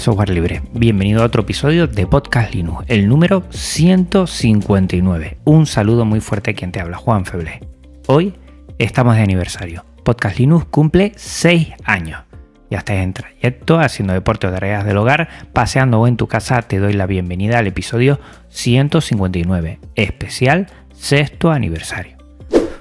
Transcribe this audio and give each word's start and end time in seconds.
Software 0.00 0.30
libre, 0.30 0.62
bienvenido 0.72 1.22
a 1.22 1.26
otro 1.26 1.42
episodio 1.42 1.86
de 1.86 2.06
Podcast 2.06 2.54
Linux, 2.54 2.86
el 2.88 3.06
número 3.06 3.42
159. 3.50 5.36
Un 5.44 5.66
saludo 5.66 6.06
muy 6.06 6.20
fuerte 6.20 6.52
a 6.52 6.54
quien 6.54 6.72
te 6.72 6.80
habla, 6.80 6.96
Juan 6.96 7.26
Feble. 7.26 7.60
Hoy 8.06 8.34
estamos 8.78 9.16
de 9.16 9.22
aniversario. 9.22 9.84
Podcast 10.02 10.38
Linux 10.38 10.64
cumple 10.70 11.12
6 11.16 11.74
años. 11.84 12.22
Ya 12.70 12.78
estás 12.78 12.96
en 12.96 13.12
trayecto, 13.12 13.78
haciendo 13.78 14.14
deporte 14.14 14.46
o 14.46 14.50
tareas 14.50 14.86
del 14.86 14.96
hogar, 14.96 15.28
paseando 15.52 16.00
o 16.00 16.06
en 16.06 16.16
tu 16.16 16.28
casa, 16.28 16.62
te 16.62 16.78
doy 16.78 16.94
la 16.94 17.04
bienvenida 17.04 17.58
al 17.58 17.66
episodio 17.66 18.20
159, 18.48 19.80
especial 19.96 20.68
sexto 20.94 21.50
aniversario. 21.50 22.16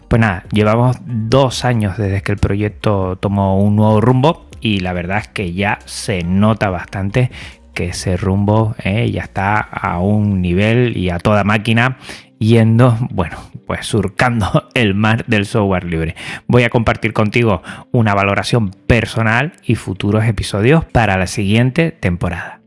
Pues 0.07 0.21
nada, 0.21 0.45
llevamos 0.53 0.95
dos 1.05 1.65
años 1.65 1.97
desde 1.97 2.21
que 2.21 2.31
el 2.31 2.37
proyecto 2.37 3.17
tomó 3.17 3.61
un 3.61 3.75
nuevo 3.75 3.99
rumbo 3.99 4.48
y 4.61 4.79
la 4.79 4.93
verdad 4.93 5.19
es 5.19 5.27
que 5.27 5.53
ya 5.53 5.79
se 5.85 6.23
nota 6.23 6.69
bastante 6.69 7.31
que 7.73 7.85
ese 7.85 8.17
rumbo 8.17 8.75
eh, 8.83 9.09
ya 9.11 9.21
está 9.21 9.59
a 9.59 9.99
un 9.99 10.41
nivel 10.41 10.97
y 10.97 11.09
a 11.09 11.19
toda 11.19 11.43
máquina 11.43 11.97
yendo, 12.39 12.97
bueno, 13.11 13.37
pues 13.67 13.85
surcando 13.85 14.69
el 14.73 14.95
mar 14.95 15.25
del 15.27 15.45
software 15.45 15.85
libre. 15.85 16.15
Voy 16.47 16.63
a 16.63 16.69
compartir 16.69 17.13
contigo 17.13 17.61
una 17.91 18.15
valoración 18.15 18.71
personal 18.71 19.53
y 19.63 19.75
futuros 19.75 20.25
episodios 20.25 20.85
para 20.85 21.17
la 21.17 21.27
siguiente 21.27 21.91
temporada. 21.91 22.61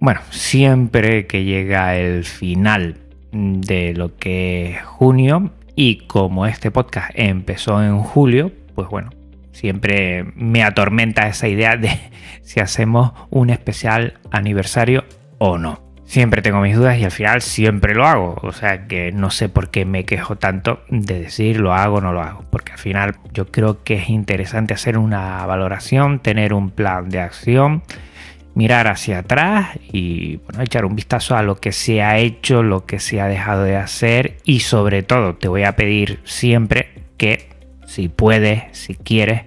Bueno, 0.00 0.20
siempre 0.30 1.26
que 1.26 1.44
llega 1.44 1.96
el 1.96 2.24
final 2.24 2.96
de 3.30 3.94
lo 3.94 4.16
que 4.16 4.72
es 4.72 4.82
junio 4.82 5.52
y 5.76 6.06
como 6.06 6.44
este 6.46 6.70
podcast 6.70 7.10
empezó 7.14 7.82
en 7.82 7.98
julio, 7.98 8.50
pues 8.74 8.88
bueno, 8.88 9.10
siempre 9.52 10.24
me 10.34 10.62
atormenta 10.62 11.28
esa 11.28 11.48
idea 11.48 11.76
de 11.76 11.90
si 12.42 12.60
hacemos 12.60 13.12
un 13.30 13.50
especial 13.50 14.18
aniversario 14.30 15.04
o 15.38 15.58
no. 15.58 15.80
Siempre 16.04 16.42
tengo 16.42 16.60
mis 16.60 16.76
dudas 16.76 16.98
y 16.98 17.04
al 17.04 17.10
final 17.10 17.40
siempre 17.40 17.94
lo 17.94 18.06
hago. 18.06 18.36
O 18.42 18.52
sea 18.52 18.86
que 18.86 19.12
no 19.12 19.30
sé 19.30 19.48
por 19.48 19.70
qué 19.70 19.86
me 19.86 20.04
quejo 20.04 20.36
tanto 20.36 20.82
de 20.90 21.20
decir 21.20 21.58
lo 21.58 21.72
hago 21.72 21.96
o 21.96 22.00
no 22.02 22.12
lo 22.12 22.20
hago. 22.20 22.44
Porque 22.50 22.72
al 22.72 22.78
final 22.78 23.16
yo 23.32 23.46
creo 23.46 23.82
que 23.82 23.94
es 23.94 24.10
interesante 24.10 24.74
hacer 24.74 24.98
una 24.98 25.46
valoración, 25.46 26.18
tener 26.18 26.52
un 26.52 26.70
plan 26.70 27.08
de 27.08 27.20
acción, 27.20 27.82
mirar 28.54 28.88
hacia 28.88 29.20
atrás 29.20 29.78
y 29.90 30.40
echar 30.60 30.84
un 30.84 30.96
vistazo 30.96 31.34
a 31.34 31.42
lo 31.42 31.56
que 31.56 31.72
se 31.72 32.02
ha 32.02 32.18
hecho, 32.18 32.62
lo 32.62 32.84
que 32.84 33.00
se 33.00 33.20
ha 33.20 33.26
dejado 33.26 33.64
de 33.64 33.76
hacer 33.76 34.36
y 34.44 34.60
sobre 34.60 35.02
todo 35.02 35.36
te 35.36 35.48
voy 35.48 35.62
a 35.62 35.76
pedir 35.76 36.20
siempre 36.24 36.90
que 37.16 37.51
si 37.92 38.08
puedes, 38.08 38.62
si 38.72 38.94
quieres, 38.94 39.42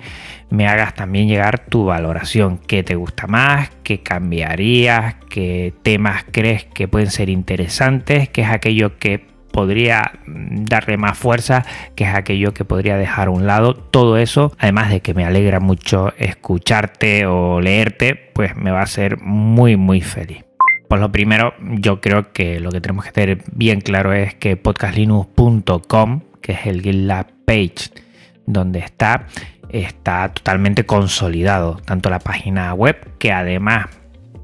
me 0.52 0.68
hagas 0.68 0.94
también 0.94 1.28
llegar 1.28 1.66
tu 1.66 1.86
valoración. 1.86 2.60
¿Qué 2.60 2.84
te 2.84 2.94
gusta 2.94 3.26
más? 3.26 3.72
¿Qué 3.84 4.04
cambiarías? 4.04 5.16
¿Qué 5.30 5.74
temas 5.82 6.26
crees 6.32 6.66
que 6.66 6.88
pueden 6.88 7.10
ser 7.10 7.30
interesantes? 7.30 8.30
¿Qué 8.30 8.42
es 8.42 8.50
aquello 8.50 9.00
que 9.00 9.26
podría 9.52 10.20
darle 10.28 10.98
más 10.98 11.18
fuerza? 11.18 11.66
¿Qué 11.96 12.04
es 12.04 12.14
aquello 12.14 12.54
que 12.54 12.66
podría 12.66 12.98
dejar 12.98 13.30
a 13.30 13.32
un 13.32 13.48
lado? 13.48 13.74
Todo 13.74 14.18
eso, 14.18 14.52
además 14.60 14.92
de 14.92 15.02
que 15.02 15.16
me 15.16 15.26
alegra 15.26 15.60
mucho 15.60 16.14
escucharte 16.20 17.26
o 17.26 17.62
leerte, 17.62 18.16
pues 18.16 18.56
me 18.56 18.70
va 18.70 18.82
a 18.82 18.84
hacer 18.84 19.18
muy, 19.22 19.76
muy 19.76 20.02
feliz. 20.02 20.46
Pues 20.88 21.02
lo 21.02 21.12
primero, 21.12 21.56
yo 21.80 22.00
creo 22.00 22.32
que 22.32 22.60
lo 22.60 22.70
que 22.70 22.80
tenemos 22.80 23.06
que 23.06 23.12
tener 23.12 23.44
bien 23.52 23.82
claro 23.82 24.14
es 24.14 24.36
que 24.36 24.56
podcastlinux.com, 24.56 26.22
que 26.42 26.52
es 26.52 26.68
el 26.68 26.84
GitLab 26.84 27.26
page 27.46 28.05
donde 28.46 28.80
está, 28.80 29.28
está 29.70 30.30
totalmente 30.30 30.86
consolidado, 30.86 31.78
tanto 31.86 32.10
la 32.10 32.20
página 32.20 32.74
web 32.74 33.18
que 33.18 33.32
además 33.32 33.88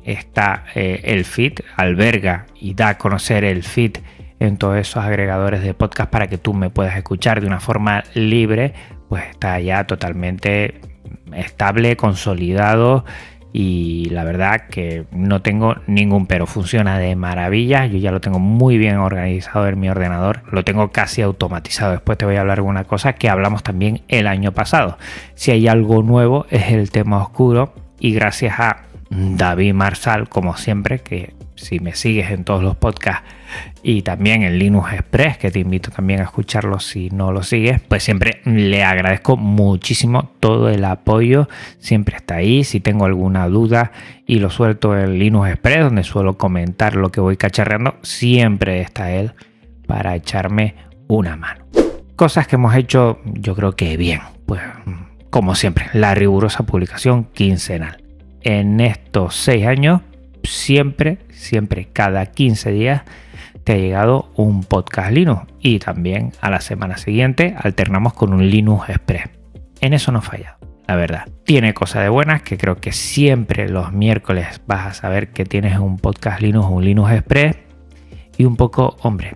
está 0.03 0.65
eh, 0.75 1.01
el 1.03 1.25
feed, 1.25 1.59
alberga 1.75 2.45
y 2.55 2.73
da 2.73 2.89
a 2.89 2.97
conocer 2.97 3.43
el 3.43 3.63
feed 3.63 3.97
en 4.39 4.57
todos 4.57 4.77
esos 4.77 5.03
agregadores 5.03 5.61
de 5.61 5.73
podcast 5.73 6.09
para 6.09 6.27
que 6.27 6.37
tú 6.37 6.53
me 6.53 6.69
puedas 6.69 6.97
escuchar 6.97 7.41
de 7.41 7.47
una 7.47 7.59
forma 7.59 8.03
libre, 8.15 8.73
pues 9.07 9.23
está 9.29 9.59
ya 9.59 9.85
totalmente 9.85 10.81
estable, 11.33 11.95
consolidado 11.95 13.05
y 13.53 14.05
la 14.11 14.23
verdad 14.23 14.67
que 14.69 15.05
no 15.11 15.41
tengo 15.41 15.75
ningún 15.87 16.27
pero. 16.27 16.47
Funciona 16.47 16.97
de 16.99 17.15
maravilla. 17.15 17.85
Yo 17.85 17.97
ya 17.97 18.11
lo 18.11 18.21
tengo 18.21 18.39
muy 18.39 18.77
bien 18.77 18.97
organizado 18.97 19.67
en 19.67 19.79
mi 19.79 19.89
ordenador. 19.89 20.43
Lo 20.51 20.63
tengo 20.63 20.91
casi 20.91 21.21
automatizado. 21.21 21.91
Después 21.91 22.17
te 22.17 22.25
voy 22.25 22.35
a 22.35 22.41
hablar 22.41 22.57
de 22.59 22.63
una 22.63 22.85
cosa 22.85 23.13
que 23.13 23.29
hablamos 23.29 23.63
también 23.63 24.01
el 24.07 24.27
año 24.27 24.53
pasado. 24.53 24.97
Si 25.35 25.51
hay 25.51 25.67
algo 25.67 26.01
nuevo 26.03 26.45
es 26.49 26.71
el 26.71 26.91
tema 26.91 27.21
oscuro. 27.21 27.73
Y 27.99 28.13
gracias 28.13 28.59
a 28.59 28.83
David 29.09 29.73
Marsal 29.73 30.29
como 30.29 30.57
siempre 30.57 30.99
que 30.99 31.33
si 31.55 31.79
me 31.79 31.93
sigues 31.93 32.31
en 32.31 32.43
todos 32.43 32.63
los 32.63 32.75
podcasts 32.75 33.23
y 33.83 34.01
también 34.01 34.43
en 34.43 34.59
Linux 34.59 34.93
Express, 34.93 35.37
que 35.37 35.51
te 35.51 35.59
invito 35.59 35.91
también 35.91 36.21
a 36.21 36.23
escucharlo 36.23 36.79
si 36.79 37.09
no 37.09 37.31
lo 37.31 37.43
sigues, 37.43 37.81
pues 37.81 38.03
siempre 38.03 38.41
le 38.45 38.83
agradezco 38.83 39.37
muchísimo 39.37 40.31
todo 40.39 40.69
el 40.69 40.85
apoyo, 40.85 41.47
siempre 41.79 42.17
está 42.17 42.35
ahí, 42.35 42.63
si 42.63 42.79
tengo 42.79 43.05
alguna 43.05 43.47
duda 43.47 43.91
y 44.25 44.39
lo 44.39 44.49
suelto 44.49 44.97
en 44.97 45.19
Linux 45.19 45.49
Express, 45.49 45.85
donde 45.85 46.03
suelo 46.03 46.37
comentar 46.37 46.95
lo 46.95 47.11
que 47.11 47.21
voy 47.21 47.37
cacharreando, 47.37 47.95
siempre 48.01 48.81
está 48.81 49.11
él 49.11 49.33
para 49.87 50.15
echarme 50.15 50.75
una 51.07 51.35
mano. 51.35 51.65
Cosas 52.15 52.47
que 52.47 52.55
hemos 52.55 52.75
hecho 52.75 53.19
yo 53.25 53.55
creo 53.55 53.75
que 53.75 53.97
bien, 53.97 54.21
pues 54.45 54.61
como 55.31 55.55
siempre, 55.55 55.85
la 55.93 56.13
rigurosa 56.13 56.63
publicación 56.63 57.23
quincenal. 57.23 58.03
En 58.43 58.79
estos 58.79 59.35
seis 59.35 59.65
años 59.65 60.01
siempre, 60.43 61.19
siempre, 61.31 61.87
cada 61.91 62.25
15 62.25 62.71
días 62.71 63.01
te 63.63 63.73
ha 63.73 63.77
llegado 63.77 64.31
un 64.35 64.63
podcast 64.63 65.11
Linux 65.11 65.43
y 65.59 65.79
también 65.79 66.31
a 66.41 66.49
la 66.49 66.61
semana 66.61 66.97
siguiente 66.97 67.55
alternamos 67.57 68.13
con 68.13 68.33
un 68.33 68.49
Linux 68.49 68.89
Express. 68.89 69.29
En 69.79 69.93
eso 69.93 70.11
no 70.11 70.21
falla, 70.21 70.57
la 70.87 70.95
verdad. 70.95 71.27
Tiene 71.45 71.73
cosas 71.73 72.03
de 72.03 72.09
buenas 72.09 72.41
que 72.41 72.57
creo 72.57 72.77
que 72.77 72.91
siempre 72.91 73.69
los 73.69 73.91
miércoles 73.91 74.61
vas 74.67 74.87
a 74.87 74.93
saber 74.93 75.31
que 75.31 75.45
tienes 75.45 75.77
un 75.79 75.97
podcast 75.97 76.41
Linux 76.41 76.65
o 76.65 76.69
un 76.69 76.85
Linux 76.85 77.11
Express 77.11 77.57
y 78.37 78.45
un 78.45 78.55
poco, 78.55 78.97
hombre, 79.01 79.35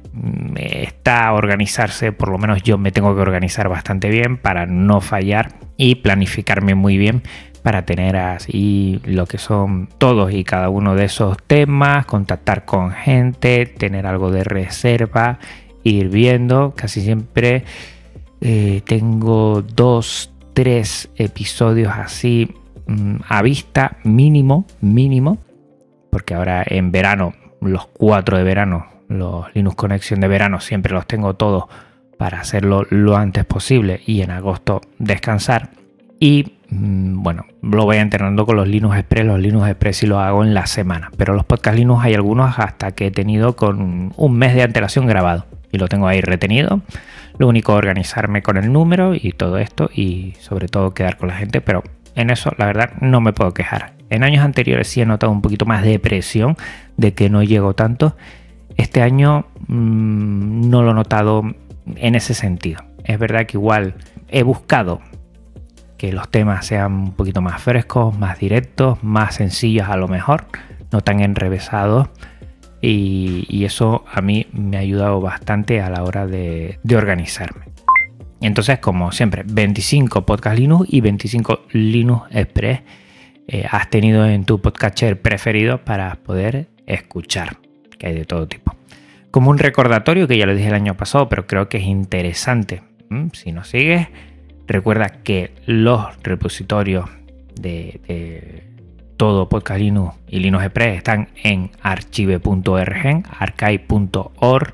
está 0.65 1.27
a 1.27 1.33
organizarse, 1.33 2.11
por 2.11 2.29
lo 2.29 2.37
menos 2.37 2.63
yo 2.63 2.77
me 2.77 2.91
tengo 2.91 3.13
que 3.13 3.21
organizar 3.21 3.69
bastante 3.69 4.09
bien 4.09 4.37
para 4.37 4.65
no 4.65 5.01
fallar 5.01 5.53
y 5.77 5.95
planificarme 5.95 6.73
muy 6.73 6.97
bien 6.97 7.21
para 7.65 7.83
tener 7.83 8.15
así 8.15 9.01
lo 9.05 9.25
que 9.25 9.39
son 9.39 9.89
todos 9.97 10.31
y 10.31 10.43
cada 10.43 10.69
uno 10.69 10.93
de 10.93 11.05
esos 11.05 11.35
temas, 11.47 12.05
contactar 12.05 12.63
con 12.63 12.91
gente, 12.91 13.65
tener 13.65 14.05
algo 14.05 14.29
de 14.29 14.43
reserva, 14.43 15.39
ir 15.81 16.09
viendo. 16.09 16.75
Casi 16.75 17.01
siempre 17.01 17.63
eh, 18.39 18.83
tengo 18.85 19.63
dos, 19.63 20.31
tres 20.53 21.09
episodios 21.15 21.91
así 21.91 22.53
mm, 22.85 23.15
a 23.27 23.41
vista 23.41 23.97
mínimo, 24.03 24.67
mínimo, 24.81 25.39
porque 26.11 26.35
ahora 26.35 26.63
en 26.67 26.91
verano, 26.91 27.33
los 27.61 27.87
cuatro 27.87 28.37
de 28.37 28.43
verano, 28.43 28.85
los 29.07 29.47
Linux 29.55 29.75
Connection 29.75 30.19
de 30.19 30.27
verano, 30.27 30.59
siempre 30.59 30.93
los 30.93 31.07
tengo 31.07 31.33
todos 31.33 31.63
para 32.19 32.41
hacerlo 32.41 32.85
lo 32.91 33.17
antes 33.17 33.43
posible 33.43 34.01
y 34.05 34.21
en 34.21 34.29
agosto 34.29 34.81
descansar. 34.99 35.71
Y 36.19 36.59
bueno, 36.77 37.45
lo 37.61 37.85
voy 37.85 37.97
entrenando 37.97 38.45
con 38.45 38.55
los 38.55 38.67
Linux 38.67 38.97
Express. 38.97 39.25
Los 39.25 39.39
Linux 39.39 39.67
Express 39.67 40.03
y 40.03 40.07
lo 40.07 40.19
hago 40.19 40.43
en 40.43 40.53
la 40.53 40.65
semana. 40.65 41.11
Pero 41.17 41.33
los 41.33 41.45
podcast 41.45 41.77
Linux 41.77 42.03
hay 42.03 42.13
algunos 42.13 42.59
hasta 42.59 42.91
que 42.91 43.07
he 43.07 43.11
tenido 43.11 43.55
con 43.55 44.13
un 44.15 44.37
mes 44.37 44.55
de 44.55 44.63
antelación 44.63 45.05
grabado. 45.05 45.45
Y 45.71 45.77
lo 45.77 45.87
tengo 45.87 46.07
ahí 46.07 46.21
retenido. 46.21 46.81
Lo 47.37 47.47
único 47.47 47.73
organizarme 47.73 48.41
con 48.41 48.57
el 48.57 48.71
número 48.71 49.13
y 49.15 49.31
todo 49.31 49.57
esto. 49.57 49.89
Y 49.93 50.33
sobre 50.39 50.67
todo 50.67 50.93
quedar 50.93 51.17
con 51.17 51.29
la 51.29 51.35
gente. 51.35 51.61
Pero 51.61 51.83
en 52.15 52.29
eso 52.29 52.51
la 52.57 52.65
verdad 52.65 52.91
no 53.01 53.21
me 53.21 53.33
puedo 53.33 53.53
quejar. 53.53 53.93
En 54.09 54.23
años 54.23 54.43
anteriores 54.43 54.87
sí 54.87 55.01
he 55.01 55.05
notado 55.05 55.31
un 55.31 55.41
poquito 55.41 55.65
más 55.65 55.83
de 55.83 55.99
presión 55.99 56.57
de 56.97 57.13
que 57.13 57.29
no 57.29 57.43
llego 57.43 57.73
tanto. 57.73 58.15
Este 58.77 59.01
año 59.01 59.47
mm, 59.67 60.69
no 60.69 60.83
lo 60.83 60.91
he 60.91 60.93
notado 60.93 61.43
en 61.95 62.15
ese 62.15 62.33
sentido. 62.33 62.83
Es 63.03 63.19
verdad 63.19 63.45
que 63.45 63.57
igual 63.57 63.95
he 64.29 64.43
buscado 64.43 65.01
que 65.97 66.11
los 66.11 66.29
temas 66.29 66.65
sean 66.65 66.93
un 66.93 67.11
poquito 67.13 67.41
más 67.41 67.61
frescos, 67.61 68.17
más 68.17 68.39
directos, 68.39 69.03
más 69.03 69.35
sencillos 69.35 69.89
a 69.89 69.97
lo 69.97 70.07
mejor, 70.07 70.47
no 70.91 71.01
tan 71.01 71.21
enrevesados. 71.21 72.09
Y, 72.81 73.65
eso 73.65 74.05
a 74.11 74.21
mí 74.21 74.45
me 74.51 74.77
ha 74.77 74.81
ayudado 74.81 75.19
bastante 75.19 75.81
a 75.81 75.89
la 75.89 76.03
hora 76.03 76.27
de, 76.27 76.77
organizarme. 76.95 77.65
Entonces, 78.41 78.77
como 78.77 79.11
siempre, 79.11 79.43
25 79.43 80.23
Podcast 80.23 80.59
Linux 80.59 80.93
y 80.93 81.01
25 81.01 81.61
Linux 81.71 82.27
Express 82.29 82.81
eh, 83.47 83.65
has 83.69 83.89
tenido 83.89 84.27
en 84.27 84.45
tu 84.45 84.61
podcatcher 84.61 85.19
preferido 85.19 85.83
para 85.83 86.15
poder 86.17 86.67
escuchar, 86.85 87.57
que 87.97 88.07
hay 88.07 88.13
de 88.13 88.25
todo 88.25 88.47
tipo. 88.47 88.75
Como 89.31 89.49
un 89.49 89.57
recordatorio 89.57 90.27
que 90.27 90.37
ya 90.37 90.45
lo 90.45 90.53
dije 90.53 90.67
el 90.67 90.75
año 90.75 90.95
pasado, 90.95 91.27
pero 91.27 91.47
creo 91.47 91.67
que 91.69 91.77
es 91.77 91.85
interesante. 91.85 92.83
Si 93.33 93.51
nos 93.51 93.67
sigues, 93.69 94.07
recuerda 94.67 95.09
que 95.23 95.51
los 95.65 96.01
repositorios 96.23 97.09
de, 97.59 98.63
todo 99.17 99.47
Podcast 99.47 99.79
Linux 99.79 100.15
y 100.27 100.39
Linux 100.39 100.65
Express 100.65 100.97
están 100.97 101.29
en 101.41 101.71
archive.org, 101.81 103.23
archive.org 103.39 104.73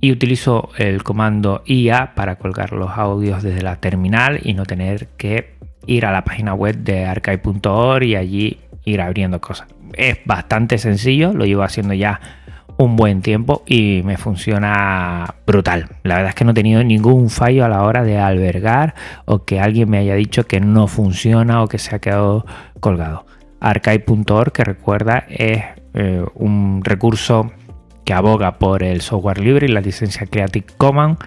y 0.00 0.12
utilizo 0.12 0.70
el 0.78 1.02
comando 1.02 1.62
IA 1.66 2.14
para 2.14 2.36
colgar 2.36 2.72
los 2.72 2.90
audios 2.90 3.42
desde 3.42 3.62
la 3.62 3.76
terminal 3.76 4.40
y 4.42 4.54
no 4.54 4.64
tener 4.64 5.08
que 5.16 5.54
ir 5.86 6.06
a 6.06 6.12
la 6.12 6.24
página 6.24 6.54
web 6.54 6.76
de 6.78 7.04
archive.org 7.04 8.04
y 8.04 8.16
allí 8.16 8.58
ir 8.84 9.00
abriendo 9.00 9.40
cosas. 9.40 9.68
Es 9.94 10.18
bastante 10.24 10.78
sencillo, 10.78 11.32
lo 11.32 11.44
llevo 11.44 11.62
haciendo 11.62 11.94
ya 11.94 12.20
un 12.78 12.96
buen 12.96 13.22
tiempo 13.22 13.62
y 13.66 14.02
me 14.04 14.16
funciona 14.16 15.34
brutal. 15.46 15.88
La 16.04 16.14
verdad 16.14 16.30
es 16.30 16.34
que 16.34 16.44
no 16.44 16.52
he 16.52 16.54
tenido 16.54 16.82
ningún 16.84 17.28
fallo 17.28 17.64
a 17.64 17.68
la 17.68 17.82
hora 17.82 18.04
de 18.04 18.18
albergar 18.18 18.94
o 19.24 19.44
que 19.44 19.60
alguien 19.60 19.90
me 19.90 19.98
haya 19.98 20.14
dicho 20.14 20.44
que 20.44 20.60
no 20.60 20.86
funciona 20.86 21.62
o 21.62 21.68
que 21.68 21.78
se 21.78 21.94
ha 21.94 21.98
quedado 21.98 22.46
colgado. 22.80 23.26
Archive.org, 23.60 24.52
que 24.52 24.64
recuerda, 24.64 25.24
es 25.28 25.64
eh, 25.94 26.24
un 26.34 26.82
recurso 26.84 27.50
que 28.04 28.14
aboga 28.14 28.58
por 28.58 28.84
el 28.84 29.00
software 29.00 29.40
libre 29.40 29.66
y 29.66 29.72
la 29.72 29.80
licencia 29.80 30.26
Creative 30.26 30.66
Commons 30.76 31.18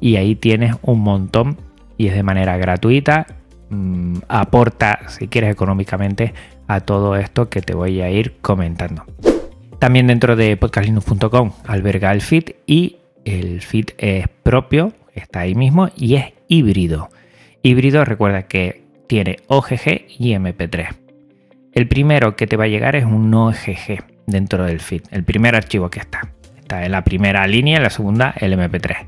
y 0.00 0.16
ahí 0.16 0.36
tienes 0.36 0.76
un 0.82 1.00
montón 1.00 1.58
y 1.98 2.06
es 2.06 2.14
de 2.14 2.22
manera 2.22 2.56
gratuita. 2.56 3.26
Mm, 3.68 4.18
aporta, 4.28 5.00
si 5.08 5.26
quieres, 5.26 5.50
económicamente 5.50 6.34
a 6.68 6.80
todo 6.80 7.16
esto 7.16 7.48
que 7.48 7.62
te 7.62 7.74
voy 7.74 8.00
a 8.00 8.10
ir 8.10 8.36
comentando. 8.40 9.04
También 9.80 10.08
dentro 10.08 10.36
de 10.36 10.58
podcastlinux.com 10.58 11.52
alberga 11.66 12.12
el 12.12 12.20
feed 12.20 12.50
y 12.66 12.98
el 13.24 13.62
feed 13.62 13.86
es 13.96 14.28
propio, 14.42 14.92
está 15.14 15.40
ahí 15.40 15.54
mismo 15.54 15.88
y 15.96 16.16
es 16.16 16.34
híbrido. 16.48 17.08
Híbrido 17.62 18.04
recuerda 18.04 18.42
que 18.42 18.82
tiene 19.06 19.38
OGG 19.46 20.02
y 20.18 20.34
MP3. 20.34 20.88
El 21.72 21.88
primero 21.88 22.36
que 22.36 22.46
te 22.46 22.58
va 22.58 22.64
a 22.64 22.68
llegar 22.68 22.94
es 22.94 23.06
un 23.06 23.32
OGG 23.32 24.04
dentro 24.26 24.66
del 24.66 24.80
feed, 24.80 25.04
el 25.12 25.24
primer 25.24 25.56
archivo 25.56 25.88
que 25.88 26.00
está. 26.00 26.28
Está 26.58 26.84
en 26.84 26.92
la 26.92 27.02
primera 27.02 27.46
línea, 27.46 27.78
en 27.78 27.82
la 27.82 27.90
segunda 27.90 28.34
el 28.36 28.52
MP3. 28.52 29.06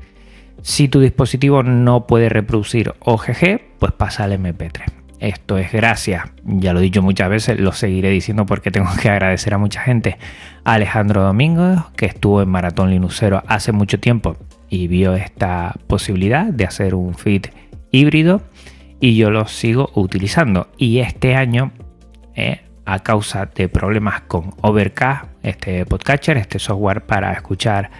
Si 0.63 0.87
tu 0.87 0.99
dispositivo 0.99 1.61
no 1.61 2.07
puede 2.07 2.29
reproducir 2.29 2.95
OGG, 2.99 3.61
pues 3.77 3.91
pasa 3.91 4.23
al 4.23 4.31
MP3. 4.39 5.02
Esto 5.23 5.57
es 5.57 5.71
gracias, 5.71 6.25
ya 6.43 6.73
lo 6.73 6.81
he 6.81 6.83
dicho 6.83 7.01
muchas 7.01 7.29
veces, 7.29 7.57
lo 7.57 7.71
seguiré 7.71 8.09
diciendo 8.09 8.45
porque 8.45 8.71
tengo 8.71 8.89
que 9.01 9.09
agradecer 9.09 9.53
a 9.53 9.57
mucha 9.57 9.79
gente. 9.79 10.17
Alejandro 10.65 11.23
Domingo, 11.23 11.87
que 11.95 12.07
estuvo 12.07 12.41
en 12.41 12.49
Maratón 12.49 12.89
Linuxero 12.89 13.41
hace 13.47 13.71
mucho 13.71 14.01
tiempo 14.01 14.35
y 14.69 14.89
vio 14.89 15.15
esta 15.15 15.75
posibilidad 15.87 16.47
de 16.47 16.65
hacer 16.65 16.93
un 16.93 17.15
feed 17.15 17.45
híbrido 17.89 18.41
y 18.99 19.15
yo 19.15 19.31
lo 19.31 19.47
sigo 19.47 19.91
utilizando. 19.95 20.67
Y 20.75 20.99
este 20.99 21.37
año, 21.37 21.71
eh, 22.35 22.59
a 22.83 22.99
causa 22.99 23.45
de 23.45 23.69
problemas 23.69 24.23
con 24.23 24.49
Overcast, 24.59 25.27
este 25.41 25.85
podcatcher, 25.85 26.35
este 26.35 26.59
software 26.59 27.05
para 27.05 27.31
escuchar 27.31 27.91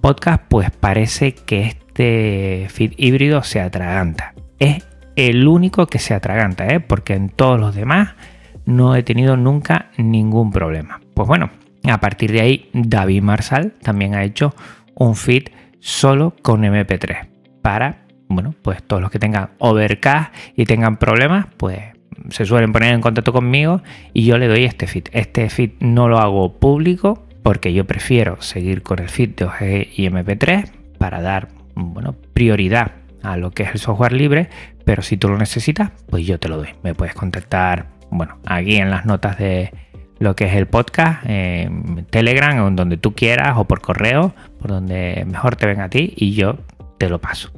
podcast, 0.00 0.42
pues 0.48 0.72
parece 0.72 1.32
que 1.32 1.60
este 1.62 2.66
feed 2.70 2.94
híbrido 2.96 3.44
se 3.44 3.60
atraganta. 3.60 4.34
Es 4.58 4.82
el 5.16 5.48
único 5.48 5.86
que 5.86 5.98
se 5.98 6.14
atraganta, 6.14 6.68
¿eh? 6.68 6.80
porque 6.80 7.14
en 7.14 7.30
todos 7.30 7.58
los 7.58 7.74
demás 7.74 8.14
no 8.66 8.94
he 8.94 9.02
tenido 9.02 9.36
nunca 9.36 9.90
ningún 9.96 10.52
problema. 10.52 11.00
Pues 11.14 11.26
bueno, 11.26 11.50
a 11.84 12.00
partir 12.00 12.32
de 12.32 12.40
ahí 12.40 12.70
David 12.72 13.22
Marsal 13.22 13.72
también 13.82 14.14
ha 14.14 14.24
hecho 14.24 14.54
un 14.94 15.16
feed 15.16 15.48
solo 15.80 16.34
con 16.42 16.62
MP3 16.62 17.28
para, 17.62 18.06
bueno, 18.28 18.54
pues 18.62 18.82
todos 18.82 19.00
los 19.00 19.10
que 19.10 19.18
tengan 19.18 19.50
Overcast 19.58 20.34
y 20.56 20.64
tengan 20.64 20.98
problemas, 20.98 21.46
pues 21.56 21.80
se 22.30 22.44
suelen 22.44 22.72
poner 22.72 22.94
en 22.94 23.00
contacto 23.00 23.32
conmigo 23.32 23.82
y 24.12 24.24
yo 24.24 24.38
le 24.38 24.48
doy 24.48 24.64
este 24.64 24.86
feed. 24.86 25.04
Este 25.12 25.48
feed 25.48 25.72
no 25.80 26.08
lo 26.08 26.18
hago 26.18 26.58
público 26.58 27.26
porque 27.42 27.72
yo 27.72 27.84
prefiero 27.84 28.42
seguir 28.42 28.82
con 28.82 28.98
el 28.98 29.08
feed 29.08 29.30
de 29.36 29.44
OGG 29.44 29.88
y 29.96 30.08
MP3 30.08 30.70
para 30.98 31.22
dar, 31.22 31.48
bueno, 31.74 32.14
prioridad 32.32 32.92
a 33.22 33.36
lo 33.36 33.50
que 33.52 33.64
es 33.64 33.70
el 33.72 33.78
software 33.78 34.12
libre, 34.12 34.48
pero 34.86 35.02
si 35.02 35.16
tú 35.16 35.28
lo 35.28 35.36
necesitas, 35.36 35.90
pues 36.08 36.24
yo 36.24 36.38
te 36.38 36.48
lo 36.48 36.58
doy. 36.58 36.68
Me 36.84 36.94
puedes 36.94 37.12
contactar, 37.12 37.86
bueno, 38.08 38.38
aquí 38.46 38.76
en 38.76 38.88
las 38.88 39.04
notas 39.04 39.36
de 39.36 39.72
lo 40.20 40.36
que 40.36 40.44
es 40.44 40.54
el 40.54 40.68
podcast, 40.68 41.24
en 41.26 42.06
Telegram 42.08 42.56
o 42.62 42.68
en 42.68 42.76
donde 42.76 42.96
tú 42.96 43.12
quieras, 43.12 43.58
o 43.58 43.64
por 43.64 43.80
correo, 43.80 44.32
por 44.60 44.70
donde 44.70 45.26
mejor 45.26 45.56
te 45.56 45.66
venga 45.66 45.84
a 45.84 45.88
ti, 45.88 46.14
y 46.14 46.34
yo 46.34 46.58
te 46.98 47.08
lo 47.08 47.20
paso. 47.20 47.50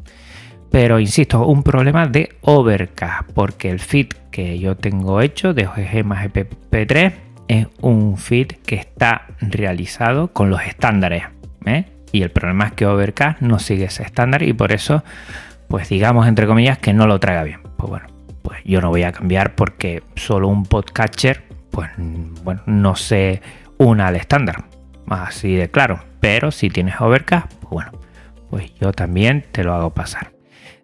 Pero 0.70 0.98
insisto, 1.00 1.46
un 1.46 1.62
problema 1.62 2.06
de 2.06 2.30
Overcast, 2.40 3.30
porque 3.34 3.68
el 3.68 3.78
feed 3.78 4.08
que 4.30 4.58
yo 4.58 4.78
tengo 4.78 5.20
hecho 5.20 5.52
de 5.52 5.66
OGG 5.66 6.06
más 6.06 6.26
EPP3 6.26 7.12
es 7.48 7.66
un 7.82 8.16
feed 8.16 8.52
que 8.64 8.76
está 8.76 9.26
realizado 9.42 10.28
con 10.28 10.48
los 10.48 10.62
estándares. 10.62 11.24
¿eh? 11.66 11.84
Y 12.10 12.22
el 12.22 12.30
problema 12.30 12.68
es 12.68 12.72
que 12.72 12.86
Overcast 12.86 13.42
no 13.42 13.58
sigue 13.58 13.84
ese 13.84 14.02
estándar 14.02 14.42
y 14.42 14.54
por 14.54 14.72
eso 14.72 15.04
pues 15.68 15.88
digamos 15.88 16.26
entre 16.26 16.46
comillas 16.46 16.78
que 16.78 16.92
no 16.92 17.06
lo 17.06 17.20
traga 17.20 17.44
bien. 17.44 17.60
Pues 17.76 17.90
bueno, 17.90 18.06
pues 18.42 18.60
yo 18.64 18.80
no 18.80 18.88
voy 18.88 19.02
a 19.04 19.12
cambiar 19.12 19.54
porque 19.54 20.02
solo 20.16 20.48
un 20.48 20.64
podcatcher, 20.64 21.44
pues 21.70 21.90
bueno, 22.42 22.62
no 22.66 22.96
se 22.96 23.40
una 23.76 24.08
al 24.08 24.16
estándar, 24.16 24.64
así 25.08 25.54
de 25.54 25.70
claro. 25.70 26.00
Pero 26.20 26.50
si 26.50 26.68
tienes 26.68 27.00
Overcast, 27.00 27.52
pues 27.60 27.70
bueno, 27.70 27.92
pues 28.50 28.74
yo 28.80 28.92
también 28.92 29.44
te 29.52 29.62
lo 29.62 29.74
hago 29.74 29.94
pasar. 29.94 30.32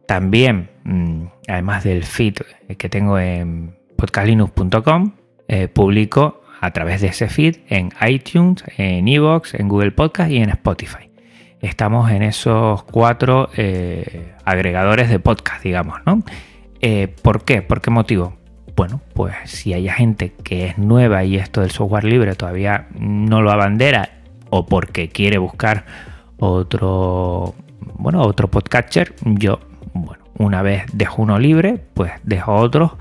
También, 0.07 0.71
mm, 0.85 1.25
además 1.49 1.83
del 1.83 2.05
feed 2.05 2.37
que 2.79 2.89
tengo 2.89 3.19
en 3.19 3.77
podcastlinux.com, 3.97 5.13
eh, 5.49 5.69
publico 5.69 6.43
a 6.61 6.71
través 6.73 7.01
de 7.01 7.09
ese 7.09 7.29
feed 7.29 7.57
en 7.69 7.91
iTunes, 8.07 8.65
en 8.77 9.09
Evox, 9.09 9.55
en 9.55 9.69
Google 9.69 9.91
Podcast 9.91 10.31
y 10.31 10.39
en 10.39 10.51
Spotify 10.51 11.04
estamos 11.67 12.11
en 12.11 12.23
esos 12.23 12.83
cuatro 12.85 13.49
eh, 13.57 14.35
agregadores 14.45 15.09
de 15.09 15.19
podcast, 15.19 15.63
digamos, 15.63 15.99
¿no? 16.05 16.23
Eh, 16.81 17.09
¿Por 17.23 17.45
qué? 17.45 17.63
¿Por 17.63 17.81
qué 17.81 17.91
motivo? 17.91 18.35
Bueno, 18.77 19.01
pues 19.15 19.35
si 19.45 19.73
hay 19.73 19.89
gente 19.89 20.33
que 20.43 20.67
es 20.67 20.79
nueva 20.79 21.25
y 21.25 21.37
esto 21.37 21.61
del 21.61 21.71
software 21.71 22.05
libre 22.05 22.35
todavía 22.35 22.89
no 22.99 23.41
lo 23.41 23.51
abandera 23.51 24.11
o 24.51 24.67
porque 24.67 25.09
quiere 25.09 25.39
buscar 25.39 25.87
otro, 26.39 27.55
bueno, 27.95 28.21
otro 28.23 28.49
podcatcher, 28.49 29.15
yo, 29.25 29.61
bueno, 29.95 30.25
una 30.37 30.63
vez 30.63 30.85
dejo 30.93 31.23
uno 31.23 31.39
libre, 31.39 31.81
pues 31.95 32.13
dejo 32.25 32.55
otro 32.55 32.99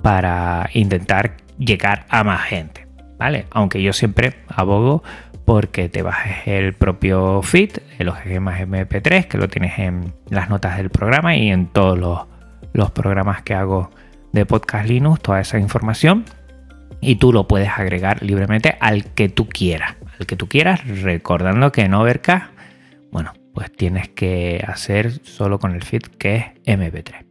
para 0.00 0.70
intentar 0.72 1.36
llegar 1.58 2.06
a 2.08 2.24
más 2.24 2.42
gente, 2.44 2.86
¿vale? 3.18 3.46
Aunque 3.50 3.82
yo 3.82 3.92
siempre 3.92 4.34
abogo 4.48 5.02
porque 5.46 5.88
te 5.88 6.02
bajes 6.02 6.46
el 6.46 6.74
propio 6.74 7.40
feed, 7.40 7.78
OGG 8.00 8.40
más 8.40 8.60
MP3, 8.60 9.28
que 9.28 9.38
lo 9.38 9.48
tienes 9.48 9.78
en 9.78 10.12
las 10.28 10.50
notas 10.50 10.76
del 10.76 10.90
programa 10.90 11.36
y 11.36 11.50
en 11.50 11.68
todos 11.68 11.96
los, 12.72 12.90
programas 12.90 13.42
que 13.42 13.54
hago 13.54 13.90
de 14.32 14.44
Podcast 14.44 14.88
Linux, 14.88 15.22
toda 15.22 15.40
esa 15.40 15.58
información. 15.58 16.24
Y 17.00 17.16
tú 17.16 17.32
lo 17.32 17.46
puedes 17.46 17.70
agregar 17.70 18.22
libremente 18.24 18.76
al 18.80 19.04
que 19.14 19.28
tú 19.28 19.48
quieras. 19.48 19.94
Al 20.18 20.26
que 20.26 20.34
tú 20.34 20.48
quieras, 20.48 20.86
recordando 21.02 21.70
que 21.70 21.82
en 21.82 21.94
Overcast, 21.94 22.46
bueno, 23.12 23.32
pues 23.54 23.70
tienes 23.70 24.08
que 24.08 24.64
hacer 24.66 25.24
solo 25.24 25.60
con 25.60 25.74
el 25.74 25.84
feed 25.84 26.02
que 26.18 26.36
es 26.36 26.44
MP3. 26.66 27.24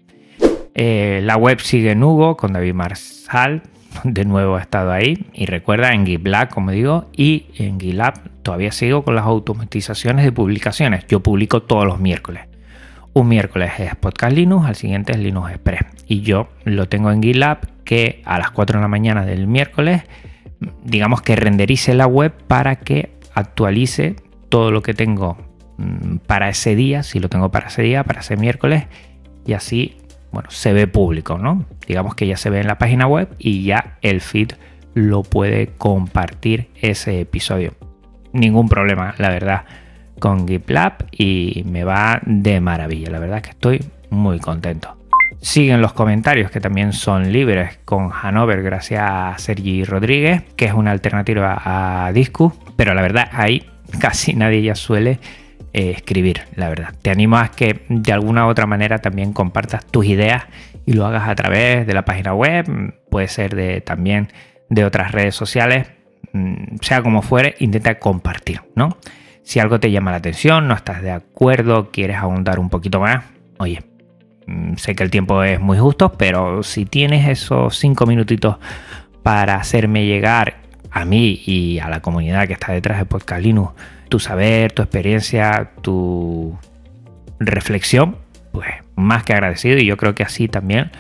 Eh, 0.73 1.19
la 1.21 1.35
web 1.35 1.59
sigue 1.59 1.91
en 1.91 2.01
Hugo 2.01 2.37
con 2.37 2.53
David 2.53 2.73
Marsal, 2.73 3.63
de 4.03 4.25
nuevo 4.25 4.57
he 4.57 4.61
estado 4.61 4.91
ahí 4.91 5.27
y 5.33 5.45
recuerda 5.45 5.93
en 5.93 6.05
GitLab, 6.05 6.49
como 6.49 6.71
digo, 6.71 7.09
y 7.15 7.45
en 7.57 7.79
GitLab 7.79 8.29
todavía 8.43 8.71
sigo 8.71 9.03
con 9.03 9.15
las 9.15 9.25
automatizaciones 9.25 10.25
de 10.25 10.31
publicaciones. 10.31 11.05
Yo 11.07 11.21
publico 11.21 11.63
todos 11.63 11.85
los 11.85 11.99
miércoles. 11.99 12.43
Un 13.13 13.29
miércoles 13.29 13.71
es 13.79 13.95
Podcast 13.95 14.35
Linux, 14.35 14.67
al 14.67 14.75
siguiente 14.75 15.13
es 15.13 15.19
Linux 15.19 15.51
Express. 15.51 15.85
Y 16.07 16.21
yo 16.21 16.49
lo 16.65 16.87
tengo 16.89 17.11
en 17.11 17.23
GitLab 17.23 17.59
que 17.85 18.21
a 18.25 18.37
las 18.37 18.51
4 18.51 18.79
de 18.79 18.81
la 18.81 18.87
mañana 18.87 19.25
del 19.25 19.47
miércoles, 19.47 20.03
digamos 20.83 21.21
que 21.21 21.35
renderice 21.35 21.93
la 21.93 22.07
web 22.07 22.33
para 22.47 22.77
que 22.77 23.15
actualice 23.33 24.15
todo 24.49 24.71
lo 24.71 24.81
que 24.81 24.93
tengo 24.93 25.37
mm, 25.77 26.17
para 26.27 26.49
ese 26.49 26.75
día, 26.75 27.03
si 27.03 27.19
lo 27.19 27.29
tengo 27.29 27.51
para 27.51 27.67
ese 27.67 27.83
día, 27.83 28.03
para 28.03 28.21
ese 28.21 28.35
miércoles, 28.37 28.85
y 29.45 29.53
así, 29.53 29.97
bueno, 30.35 30.51
se 30.51 30.73
ve 30.73 30.85
público, 30.85 31.37
¿no? 31.37 31.63
Digamos 31.87 32.13
que 32.13 32.27
ya 32.27 32.35
se 32.35 32.49
ve 32.49 32.59
en 32.59 32.67
la 32.67 32.77
página 32.77 33.07
web 33.07 33.29
y 33.39 33.63
ya 33.63 33.97
el 34.01 34.19
feed 34.19 34.51
lo 34.93 35.23
puede 35.23 35.67
compartir 35.77 36.67
ese 36.75 37.21
episodio. 37.21 37.73
Ningún 38.33 38.67
problema, 38.67 39.15
la 39.17 39.29
verdad, 39.29 39.63
con 40.19 40.45
GitLab 40.45 41.05
y 41.13 41.63
me 41.65 41.85
va 41.85 42.19
de 42.25 42.59
maravilla. 42.59 43.09
La 43.11 43.19
verdad 43.19 43.41
que 43.41 43.51
estoy 43.51 43.79
muy 44.09 44.39
contento. 44.39 44.97
Siguen 45.41 45.81
los 45.81 45.93
comentarios 45.93 46.51
que 46.51 46.59
también 46.59 46.91
son 46.91 47.31
libres 47.31 47.79
con 47.85 48.11
Hanover 48.11 48.61
gracias 48.61 49.03
a 49.05 49.35
Sergi 49.37 49.85
Rodríguez, 49.85 50.43
que 50.57 50.65
es 50.65 50.73
una 50.73 50.91
alternativa 50.91 51.61
a 51.63 52.11
Discu, 52.11 52.51
pero 52.75 52.93
la 52.93 53.01
verdad 53.01 53.29
ahí 53.31 53.65
casi 54.01 54.33
nadie 54.33 54.61
ya 54.63 54.75
suele 54.75 55.17
eh, 55.77 55.89
escribir, 55.89 56.43
la 56.55 56.69
verdad. 56.69 56.93
Te 57.01 57.09
animo 57.09 57.35
a 57.35 57.49
que 57.49 57.81
de 57.89 58.13
alguna 58.13 58.45
u 58.45 58.49
otra 58.49 58.65
manera 58.65 58.99
también 58.99 59.33
compartas 59.33 59.85
tus 59.85 60.05
ideas 60.05 60.45
y 60.85 60.93
lo 60.93 61.05
hagas 61.05 61.27
a 61.27 61.35
través 61.35 61.85
de 61.85 61.93
la 61.93 62.05
página 62.05 62.33
web, 62.33 62.93
puede 63.09 63.27
ser 63.27 63.81
también 63.81 64.29
de 64.69 64.85
otras 64.85 65.11
redes 65.11 65.35
sociales, 65.35 65.87
mm, 66.31 66.77
sea 66.79 67.01
como 67.01 67.21
fuere, 67.21 67.55
intenta 67.59 67.99
compartir, 67.99 68.61
¿no? 68.73 68.99
Si 69.43 69.59
algo 69.59 69.77
te 69.77 69.91
llama 69.91 70.11
la 70.11 70.17
atención, 70.17 70.65
no 70.69 70.75
estás 70.75 71.01
de 71.01 71.11
acuerdo, 71.11 71.91
quieres 71.91 72.15
ahondar 72.15 72.57
un 72.57 72.69
poquito 72.69 73.01
más, 73.01 73.25
oye, 73.57 73.83
mm, 74.47 74.75
sé 74.77 74.95
que 74.95 75.03
el 75.03 75.11
tiempo 75.11 75.43
es 75.43 75.59
muy 75.59 75.77
justo, 75.77 76.13
pero 76.13 76.63
si 76.63 76.85
tienes 76.85 77.27
esos 77.27 77.77
cinco 77.77 78.05
minutitos 78.05 78.59
para 79.23 79.55
hacerme 79.55 80.05
llegar 80.05 80.55
a 80.89 81.03
mí 81.03 81.41
y 81.45 81.79
a 81.79 81.89
la 81.89 81.99
comunidad 81.99 82.47
que 82.47 82.53
está 82.53 82.71
detrás 82.71 82.97
de 82.97 83.05
Podcast 83.05 83.41
Linux, 83.41 83.73
tu 84.09 84.19
saber, 84.19 84.71
tu 84.71 84.81
experiencia, 84.81 85.71
tu 85.81 86.57
reflexión, 87.39 88.17
pues 88.51 88.67
más 88.95 89.23
que 89.23 89.33
agradecido. 89.33 89.77
Y 89.77 89.85
yo 89.85 89.97
creo 89.97 90.15
que 90.15 90.23
así 90.23 90.47
también 90.47 90.91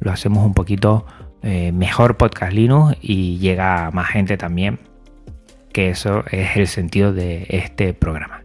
lo 0.00 0.10
hacemos 0.12 0.44
un 0.44 0.54
poquito 0.54 1.06
eh, 1.42 1.72
mejor 1.72 2.16
Podcast 2.16 2.52
Linux 2.52 2.96
y 3.00 3.38
llega 3.38 3.86
a 3.86 3.90
más 3.90 4.08
gente 4.08 4.36
también, 4.36 4.78
que 5.72 5.90
eso 5.90 6.24
es 6.30 6.56
el 6.56 6.68
sentido 6.68 7.12
de 7.12 7.46
este 7.48 7.94
programa. 7.94 8.42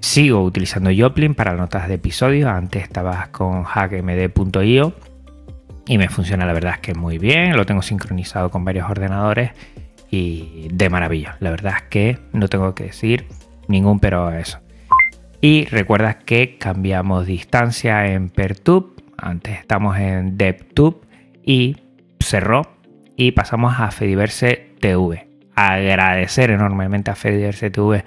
Sigo 0.00 0.42
utilizando 0.42 0.90
Joplin 0.96 1.34
para 1.34 1.54
notas 1.54 1.88
de 1.88 1.94
episodio, 1.94 2.48
antes 2.48 2.82
estaba 2.82 3.28
con 3.32 3.64
hackmd.io 3.64 4.94
y 5.86 5.98
me 5.98 6.08
funciona 6.08 6.46
la 6.46 6.52
verdad 6.52 6.74
es 6.74 6.80
que 6.80 6.94
muy 6.94 7.18
bien, 7.18 7.56
lo 7.56 7.66
tengo 7.66 7.82
sincronizado 7.82 8.50
con 8.50 8.64
varios 8.64 8.88
ordenadores 8.88 9.52
y 10.10 10.68
de 10.72 10.90
maravilla, 10.90 11.36
la 11.40 11.50
verdad 11.50 11.74
es 11.76 11.82
que 11.82 12.18
no 12.32 12.48
tengo 12.48 12.74
que 12.74 12.84
decir 12.84 13.26
ningún 13.68 14.00
pero 14.00 14.26
a 14.26 14.40
eso. 14.40 14.58
Y 15.40 15.64
recuerda 15.66 16.18
que 16.18 16.58
cambiamos 16.58 17.26
distancia 17.26 18.12
en 18.12 18.28
Pertube, 18.28 19.02
antes 19.16 19.58
estamos 19.58 19.98
en 19.98 20.36
DevTube 20.36 21.00
y 21.44 21.76
cerró 22.20 22.62
y 23.16 23.32
pasamos 23.32 23.78
a 23.78 23.90
Fediverse 23.90 24.74
TV. 24.80 25.28
Agradecer 25.54 26.50
enormemente 26.50 27.10
a 27.10 27.14
Fediverse 27.14 27.70
TV 27.70 28.04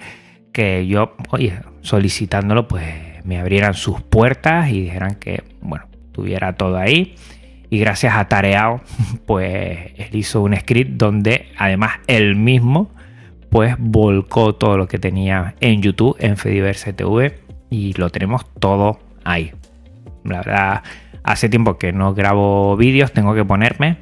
que 0.52 0.86
yo, 0.86 1.16
oye, 1.30 1.60
solicitándolo, 1.80 2.68
pues 2.68 2.84
me 3.24 3.38
abrieran 3.40 3.74
sus 3.74 4.00
puertas 4.00 4.70
y 4.70 4.82
dijeran 4.82 5.16
que, 5.16 5.42
bueno, 5.60 5.86
tuviera 6.12 6.54
todo 6.54 6.76
ahí. 6.76 7.16
Y 7.74 7.80
gracias 7.80 8.14
a 8.14 8.28
Tareao, 8.28 8.82
pues 9.26 9.94
él 9.96 10.10
hizo 10.12 10.42
un 10.42 10.54
script 10.54 10.92
donde 10.92 11.48
además 11.58 11.94
él 12.06 12.36
mismo, 12.36 12.92
pues 13.50 13.74
volcó 13.80 14.54
todo 14.54 14.76
lo 14.76 14.86
que 14.86 15.00
tenía 15.00 15.56
en 15.58 15.82
YouTube, 15.82 16.14
en 16.20 16.36
Fediverse 16.36 16.92
TV, 16.92 17.40
y 17.70 17.92
lo 17.94 18.10
tenemos 18.10 18.46
todo 18.60 19.00
ahí. 19.24 19.50
La 20.22 20.36
verdad, 20.36 20.82
hace 21.24 21.48
tiempo 21.48 21.76
que 21.76 21.92
no 21.92 22.14
grabo 22.14 22.76
vídeos, 22.76 23.10
tengo 23.10 23.34
que 23.34 23.44
ponerme 23.44 23.96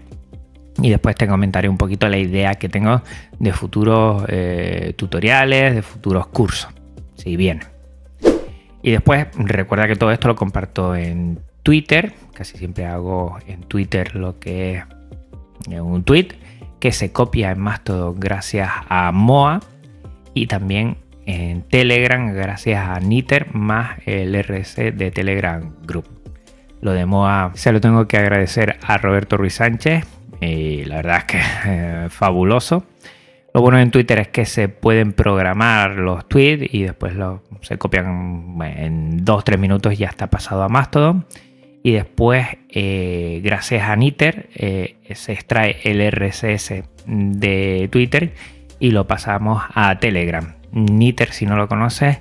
y 0.82 0.90
después 0.90 1.16
te 1.16 1.26
comentaré 1.26 1.70
un 1.70 1.78
poquito 1.78 2.10
la 2.10 2.18
idea 2.18 2.56
que 2.56 2.68
tengo 2.68 3.00
de 3.38 3.52
futuros 3.54 4.26
eh, 4.28 4.92
tutoriales, 4.98 5.76
de 5.76 5.80
futuros 5.80 6.26
cursos, 6.26 6.68
si 7.14 7.36
bien. 7.36 7.60
Y 8.82 8.90
después 8.90 9.28
recuerda 9.34 9.88
que 9.88 9.96
todo 9.96 10.10
esto 10.10 10.28
lo 10.28 10.36
comparto 10.36 10.94
en 10.94 11.40
Twitter, 11.62 12.12
casi 12.35 12.59
siempre 12.59 12.87
hago 12.87 13.38
en 13.47 13.62
Twitter 13.62 14.16
lo 14.16 14.38
que 14.38 14.75
es 14.75 14.85
eh, 15.71 15.81
un 15.81 16.04
tweet 16.04 16.28
que 16.81 16.92
se 16.92 17.12
copia 17.12 17.52
en 17.52 17.61
Mastodon 17.61 18.19
gracias 18.19 18.71
a 18.88 19.12
Moa 19.12 19.61
y 20.35 20.47
también 20.49 20.97
en 21.26 21.62
Telegram 21.62 22.35
gracias 22.35 22.88
a 22.88 22.99
Niter 22.99 23.54
más 23.54 23.99
el 24.07 24.35
RC 24.35 24.92
de 24.92 25.11
Telegram 25.11 25.73
Group. 25.87 26.07
Lo 26.81 26.92
de 26.92 27.07
Moa 27.07 27.52
se 27.54 27.71
lo 27.71 27.81
tengo 27.81 28.09
que 28.09 28.19
agradecer 28.19 28.76
a 28.83 28.99
Roberto 28.99 29.37
Ruiz 29.37 29.54
Sánchez 29.54 30.04
y 30.40 30.85
la 30.85 30.97
verdad 30.97 31.19
es 31.19 31.25
que 31.25 31.40
eh, 31.66 32.07
fabuloso. 32.11 32.85
Lo 33.54 33.61
bueno 33.61 33.78
en 33.78 33.90
Twitter 33.90 34.19
es 34.19 34.28
que 34.28 34.47
se 34.47 34.69
pueden 34.69 35.12
programar 35.12 35.92
los 35.97 36.26
tweets 36.26 36.75
y 36.75 36.83
después 36.83 37.14
se 37.61 37.78
copian 37.78 38.57
en 38.62 39.25
2-3 39.25 39.59
minutos 39.59 39.97
ya 39.97 40.09
está 40.09 40.28
pasado 40.28 40.62
a 40.62 40.69
Mastodon. 40.69 41.26
Y 41.82 41.92
después, 41.92 42.46
eh, 42.68 43.40
gracias 43.42 43.88
a 43.88 43.96
Niter, 43.96 44.48
eh, 44.54 44.96
se 45.14 45.32
extrae 45.32 45.78
el 45.84 46.00
RSS 46.00 46.84
de 47.06 47.88
Twitter 47.90 48.34
y 48.78 48.90
lo 48.92 49.06
pasamos 49.06 49.62
a 49.74 49.98
Telegram. 49.98 50.54
Niter, 50.70 51.32
si 51.32 51.44
no 51.44 51.56
lo 51.56 51.68
conoces, 51.68 52.18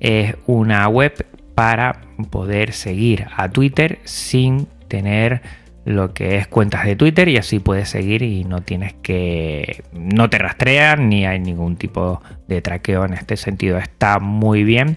es 0.00 0.34
una 0.46 0.88
web 0.88 1.26
para 1.54 2.00
poder 2.30 2.72
seguir 2.72 3.26
a 3.36 3.48
Twitter 3.48 4.00
sin 4.04 4.66
tener 4.88 5.42
lo 5.84 6.14
que 6.14 6.36
es 6.36 6.46
cuentas 6.46 6.84
de 6.84 6.96
Twitter 6.96 7.28
y 7.28 7.36
así 7.36 7.58
puedes 7.58 7.88
seguir 7.88 8.22
y 8.22 8.44
no 8.44 8.62
tienes 8.62 8.94
que 8.94 9.82
no 9.92 10.30
te 10.30 10.38
rastrean 10.38 11.08
ni 11.08 11.26
hay 11.26 11.38
ningún 11.40 11.76
tipo 11.76 12.22
de 12.48 12.62
traqueo 12.62 13.04
en 13.04 13.12
este 13.12 13.36
sentido 13.36 13.76
está 13.78 14.18
muy 14.18 14.64
bien 14.64 14.96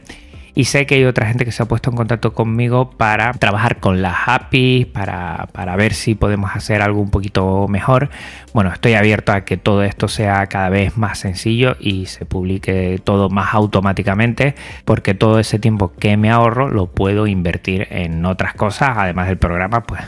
y 0.58 0.64
sé 0.64 0.88
que 0.88 0.96
hay 0.96 1.06
otra 1.06 1.28
gente 1.28 1.46
que 1.46 1.52
se 1.52 1.62
ha 1.62 1.68
puesto 1.68 1.92
en 1.92 1.96
contacto 1.96 2.34
conmigo 2.34 2.90
para 2.90 3.32
trabajar 3.34 3.80
con 3.80 4.02
las 4.02 4.28
APIs, 4.28 4.88
para, 4.88 5.50
para, 5.52 5.76
ver 5.76 5.94
si 5.94 6.16
podemos 6.16 6.50
hacer 6.56 6.82
algo 6.82 7.00
un 7.00 7.12
poquito 7.12 7.68
mejor. 7.68 8.10
Bueno, 8.56 8.74
estoy 8.74 8.96
abierto 8.96 9.34
a 9.34 9.42
que 9.42 9.58
todo 9.58 9.84
esto 9.84 10.08
sea 10.08 10.48
cada 10.48 10.70
vez 10.70 10.98
más 10.98 11.20
sencillo 11.20 11.78
y 11.80 12.08
se 12.08 12.26
publique 12.26 13.00
todo 13.04 13.30
más 13.30 13.54
automáticamente, 13.54 14.56
porque 14.84 15.14
todo 15.14 15.38
ese 15.38 15.60
tiempo 15.60 15.94
que 15.94 16.18
me 16.18 16.32
ahorro 16.32 16.70
lo 16.70 16.88
puedo 16.88 17.28
invertir 17.28 17.88
en 17.92 18.26
otras 18.26 18.56
cosas, 18.56 18.98
además 18.98 19.28
del 19.28 19.38
programa, 19.38 19.84
pues 19.84 20.02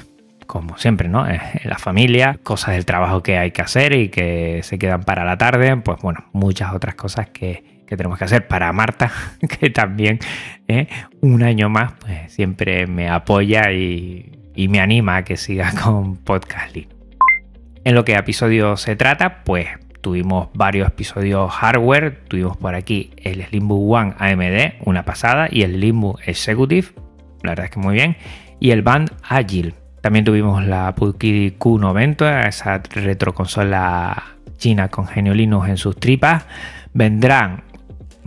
como 0.47 0.79
siempre, 0.79 1.09
¿no? 1.09 1.27
En 1.27 1.39
la 1.63 1.77
familia, 1.77 2.39
cosas 2.41 2.73
del 2.73 2.85
trabajo 2.85 3.21
que 3.21 3.37
hay 3.37 3.51
que 3.51 3.61
hacer 3.61 3.93
y 3.93 4.09
que 4.09 4.61
se 4.63 4.79
quedan 4.79 5.03
para 5.03 5.25
la 5.25 5.37
tarde, 5.37 5.77
pues 5.77 6.01
bueno, 6.01 6.25
muchas 6.33 6.73
otras 6.73 6.95
cosas 6.95 7.29
que, 7.29 7.78
tenemos 7.97 8.17
que 8.17 8.25
hacer 8.25 8.47
para 8.47 8.71
Marta, 8.73 9.11
que 9.59 9.69
también 9.69 10.19
¿eh? 10.67 10.87
un 11.21 11.43
año 11.43 11.69
más, 11.69 11.93
pues 11.99 12.31
siempre 12.31 12.87
me 12.87 13.09
apoya 13.09 13.71
y, 13.71 14.35
me 14.69 14.81
anima 14.81 15.17
a 15.17 15.23
que 15.23 15.37
siga 15.37 15.71
con 15.83 16.17
Podcast 16.17 16.75
En 17.85 17.95
lo 17.95 18.03
que 18.03 18.15
a 18.15 18.19
episodios 18.19 18.81
se 18.81 18.95
trata, 18.95 19.43
pues 19.43 19.67
tuvimos 20.01 20.49
varios 20.53 20.87
episodios 20.87 21.51
hardware, 21.51 22.23
tuvimos 22.27 22.57
por 22.57 22.75
aquí 22.75 23.11
el 23.17 23.43
Slimbook 23.45 23.91
One 23.91 24.13
AMD, 24.17 24.85
una 24.85 25.05
pasada, 25.05 25.47
y 25.49 25.63
el 25.63 25.75
Slimbook 25.75 26.19
Executive, 26.25 26.87
la 27.43 27.51
verdad 27.51 27.65
es 27.65 27.71
que 27.71 27.79
muy 27.79 27.93
bien, 27.93 28.17
y 28.59 28.71
el 28.71 28.81
Band 28.81 29.11
Agile, 29.23 29.73
también 30.01 30.23
tuvimos 30.23 30.65
la 30.65 30.95
Pulkidi 30.95 31.51
Q90, 31.57 32.47
esa 32.47 32.81
retroconsola 32.91 34.37
china 34.57 34.89
con 34.89 35.07
Genio 35.07 35.33
Linux 35.33 35.67
en 35.67 35.77
sus 35.77 35.99
tripas. 35.99 36.45
Vendrán 36.93 37.63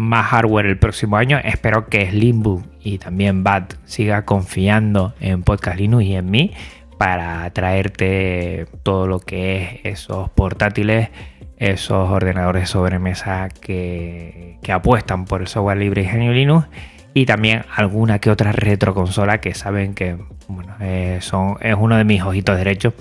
más 0.02 0.26
hardware 0.26 0.66
el 0.66 0.78
próximo 0.78 1.16
año. 1.16 1.38
Espero 1.42 1.87
que 1.87 2.11
Slimbook 2.11 2.64
y 2.80 2.99
también 2.99 3.44
BAT 3.44 3.75
siga 3.85 4.25
confiando 4.25 5.14
en 5.21 5.42
Podcast 5.42 5.78
Linux 5.78 6.04
y 6.04 6.14
en 6.14 6.30
mí 6.30 6.52
para 6.99 7.49
traerte 7.50 8.66
todo 8.82 9.06
lo 9.06 9.21
que 9.21 9.80
es 9.85 10.00
esos 10.00 10.30
portátiles, 10.30 11.11
esos 11.56 12.11
ordenadores 12.11 12.68
sobremesa 12.68 13.49
que, 13.49 14.59
que 14.62 14.73
apuestan 14.73 15.25
por 15.25 15.40
el 15.40 15.49
software 15.49 15.78
libre 15.78 16.02
y 16.02 16.06
Genio 16.06 16.32
Linux 16.32 16.68
y 17.14 17.26
también 17.26 17.64
alguna 17.75 18.18
que 18.18 18.30
otra 18.30 18.52
retroconsola 18.52 19.40
que 19.40 19.54
saben 19.54 19.94
que 19.94 20.16
bueno, 20.49 20.75
eh, 20.80 21.18
son, 21.21 21.56
es 21.61 21.76
uno 21.78 21.97
de 21.97 22.04
mis 22.04 22.23
ojitos 22.23 22.56
derechos 22.56 22.94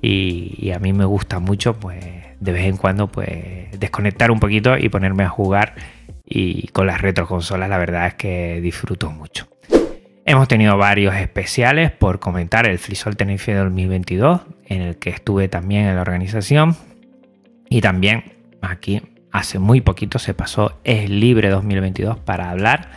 y, 0.00 0.70
a 0.70 0.78
mí 0.78 0.92
me 0.92 1.04
gusta 1.04 1.40
mucho 1.40 1.74
pues 1.74 2.04
de 2.38 2.52
vez 2.52 2.66
en 2.66 2.76
cuando 2.76 3.08
pues 3.08 3.68
desconectar 3.78 4.30
un 4.30 4.38
poquito 4.38 4.78
y 4.78 4.88
ponerme 4.88 5.24
a 5.24 5.28
jugar 5.28 5.74
y 6.28 6.68
con 6.68 6.86
las 6.86 7.00
retroconsolas 7.00 7.68
la 7.68 7.78
verdad 7.78 8.08
es 8.08 8.14
que 8.14 8.60
disfruto 8.60 9.10
mucho. 9.10 9.48
Hemos 10.24 10.46
tenido 10.46 10.76
varios 10.76 11.14
especiales 11.14 11.90
por 11.90 12.18
comentar 12.20 12.68
el 12.68 12.78
FreeSol 12.78 13.16
Tenerife 13.16 13.54
2022 13.54 14.42
en 14.66 14.82
el 14.82 14.96
que 14.96 15.08
estuve 15.10 15.48
también 15.48 15.86
en 15.86 15.96
la 15.96 16.02
organización 16.02 16.76
y 17.70 17.80
también 17.80 18.24
aquí 18.60 19.00
hace 19.32 19.58
muy 19.58 19.80
poquito 19.80 20.18
se 20.18 20.34
pasó 20.34 20.78
Es 20.84 21.08
Libre 21.08 21.48
2022 21.48 22.18
para 22.18 22.50
hablar 22.50 22.90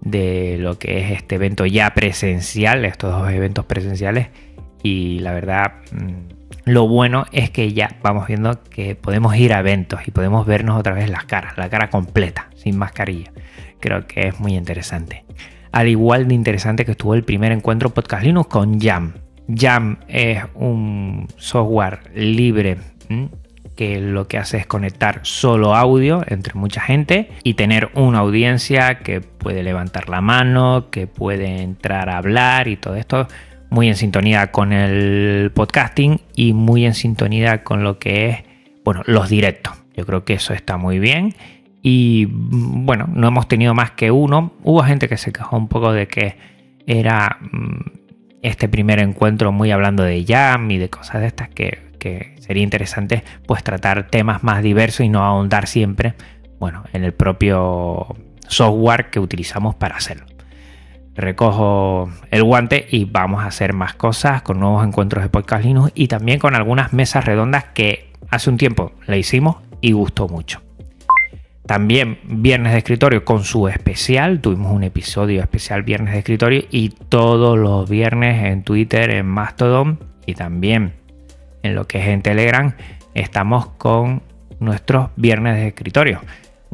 de 0.00 0.56
lo 0.58 0.78
que 0.78 1.00
es 1.00 1.10
este 1.12 1.36
evento 1.36 1.66
ya 1.66 1.92
presencial, 1.94 2.84
estos 2.84 3.12
dos 3.12 3.30
eventos 3.30 3.64
presenciales. 3.66 4.28
Y 4.82 5.18
la 5.20 5.32
verdad, 5.32 5.74
mm, 5.92 6.39
lo 6.70 6.86
bueno 6.86 7.26
es 7.32 7.50
que 7.50 7.72
ya 7.72 7.96
vamos 8.02 8.28
viendo 8.28 8.62
que 8.62 8.94
podemos 8.94 9.34
ir 9.36 9.52
a 9.52 9.58
eventos 9.58 10.06
y 10.06 10.12
podemos 10.12 10.46
vernos 10.46 10.78
otra 10.78 10.94
vez 10.94 11.10
las 11.10 11.24
caras, 11.24 11.58
la 11.58 11.68
cara 11.68 11.90
completa, 11.90 12.48
sin 12.54 12.78
mascarilla. 12.78 13.32
Creo 13.80 14.06
que 14.06 14.28
es 14.28 14.38
muy 14.38 14.54
interesante. 14.54 15.24
Al 15.72 15.88
igual 15.88 16.28
de 16.28 16.34
interesante 16.34 16.84
que 16.84 16.92
estuvo 16.92 17.14
el 17.14 17.24
primer 17.24 17.50
encuentro 17.50 17.90
Podcast 17.90 18.22
Linux 18.22 18.48
con 18.48 18.80
Jam. 18.80 19.14
Jam 19.52 19.98
es 20.06 20.44
un 20.54 21.26
software 21.36 22.00
libre 22.14 22.78
que 23.74 24.00
lo 24.00 24.28
que 24.28 24.38
hace 24.38 24.58
es 24.58 24.66
conectar 24.66 25.20
solo 25.22 25.74
audio 25.74 26.22
entre 26.28 26.54
mucha 26.54 26.80
gente 26.80 27.30
y 27.42 27.54
tener 27.54 27.90
una 27.94 28.20
audiencia 28.20 28.98
que 28.98 29.20
puede 29.20 29.64
levantar 29.64 30.08
la 30.08 30.20
mano, 30.20 30.88
que 30.90 31.08
puede 31.08 31.62
entrar 31.62 32.10
a 32.10 32.18
hablar 32.18 32.68
y 32.68 32.76
todo 32.76 32.94
esto 32.94 33.26
muy 33.70 33.88
en 33.88 33.96
sintonía 33.96 34.50
con 34.52 34.72
el 34.72 35.50
podcasting 35.54 36.20
y 36.34 36.52
muy 36.52 36.84
en 36.84 36.94
sintonía 36.94 37.64
con 37.64 37.82
lo 37.82 37.98
que 37.98 38.28
es, 38.28 38.38
bueno, 38.84 39.02
los 39.06 39.28
directos. 39.28 39.74
Yo 39.96 40.04
creo 40.06 40.24
que 40.24 40.34
eso 40.34 40.54
está 40.54 40.76
muy 40.76 40.98
bien 40.98 41.34
y 41.82 42.26
bueno, 42.30 43.08
no 43.12 43.28
hemos 43.28 43.48
tenido 43.48 43.74
más 43.74 43.92
que 43.92 44.10
uno. 44.10 44.52
Hubo 44.62 44.82
gente 44.82 45.08
que 45.08 45.16
se 45.16 45.32
quejó 45.32 45.56
un 45.56 45.68
poco 45.68 45.92
de 45.92 46.08
que 46.08 46.36
era 46.86 47.38
mm, 47.40 47.80
este 48.42 48.68
primer 48.68 48.98
encuentro 48.98 49.52
muy 49.52 49.70
hablando 49.70 50.02
de 50.02 50.24
jam 50.24 50.70
y 50.70 50.78
de 50.78 50.90
cosas 50.90 51.20
de 51.20 51.26
estas 51.26 51.48
que 51.48 51.90
que 52.00 52.34
sería 52.40 52.64
interesante 52.64 53.22
pues 53.46 53.62
tratar 53.62 54.08
temas 54.08 54.42
más 54.42 54.64
diversos 54.64 55.06
y 55.06 55.08
no 55.08 55.22
ahondar 55.22 55.68
siempre 55.68 56.14
bueno, 56.58 56.82
en 56.92 57.04
el 57.04 57.14
propio 57.14 58.16
software 58.48 59.08
que 59.10 59.20
utilizamos 59.20 59.76
para 59.76 59.96
hacerlo. 59.96 60.26
Recojo 61.14 62.10
el 62.30 62.44
guante 62.44 62.86
y 62.90 63.04
vamos 63.04 63.42
a 63.42 63.46
hacer 63.46 63.72
más 63.72 63.94
cosas 63.94 64.42
con 64.42 64.60
nuevos 64.60 64.86
encuentros 64.86 65.22
de 65.22 65.28
podcast 65.28 65.64
Linux 65.64 65.92
y 65.94 66.08
también 66.08 66.38
con 66.38 66.54
algunas 66.54 66.92
mesas 66.92 67.24
redondas 67.24 67.64
que 67.74 68.12
hace 68.30 68.50
un 68.50 68.56
tiempo 68.56 68.92
le 69.06 69.18
hicimos 69.18 69.56
y 69.80 69.92
gustó 69.92 70.28
mucho. 70.28 70.62
También 71.66 72.18
Viernes 72.24 72.72
de 72.72 72.78
Escritorio 72.78 73.24
con 73.24 73.44
su 73.44 73.68
especial. 73.68 74.40
Tuvimos 74.40 74.72
un 74.72 74.82
episodio 74.82 75.40
especial 75.40 75.82
Viernes 75.82 76.14
de 76.14 76.20
Escritorio 76.20 76.64
y 76.70 76.88
todos 76.88 77.58
los 77.58 77.88
viernes 77.88 78.44
en 78.44 78.64
Twitter, 78.64 79.10
en 79.10 79.26
Mastodon 79.26 79.98
y 80.26 80.34
también 80.34 80.94
en 81.62 81.74
lo 81.74 81.86
que 81.86 81.98
es 81.98 82.08
en 82.08 82.22
Telegram, 82.22 82.74
estamos 83.14 83.66
con 83.78 84.22
nuestros 84.58 85.10
viernes 85.16 85.56
de 85.56 85.68
escritorio. 85.68 86.20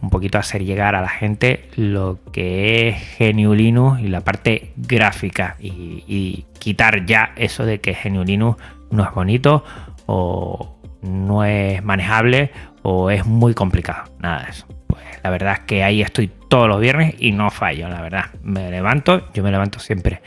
Un 0.01 0.11
poquito 0.11 0.39
hacer 0.39 0.65
llegar 0.65 0.95
a 0.95 1.01
la 1.01 1.09
gente 1.09 1.69
lo 1.77 2.19
que 2.33 2.89
es 2.89 3.19
GNU 3.19 3.55
Linux 3.55 4.01
y 4.01 4.09
la 4.09 4.21
parte 4.21 4.73
gráfica 4.77 5.57
y, 5.59 6.45
quitar 6.59 7.07
ya 7.07 7.33
eso 7.37 7.65
de 7.65 7.81
que 7.81 7.95
GNU 7.95 8.25
Linux 8.25 8.61
no 8.91 9.05
es 9.05 9.15
bonito 9.15 9.65
o 10.07 10.77
no 11.03 11.45
es 11.45 11.83
manejable 11.83 12.51
o 12.83 13.11
es 13.11 13.25
muy 13.25 13.55
complicado. 13.55 14.11
Nada 14.19 14.45
de 14.45 14.51
eso. 14.51 14.67
Pues 14.87 15.05
la 15.23 15.31
verdad 15.31 15.53
es 15.55 15.61
que 15.61 15.83
ahí 15.83 16.03
estoy 16.03 16.31
todos 16.49 16.69
los 16.69 16.81
viernes 16.81 17.15
y 17.19 17.33
no 17.33 17.51
fallo, 17.51 17.89
la 17.89 18.01
verdad. 18.01 18.27
Me 18.43 18.71
levanto, 18.71 19.33
yo 19.33 19.43
me 19.43 19.51
levanto 19.51 19.79
siempre 19.79 20.23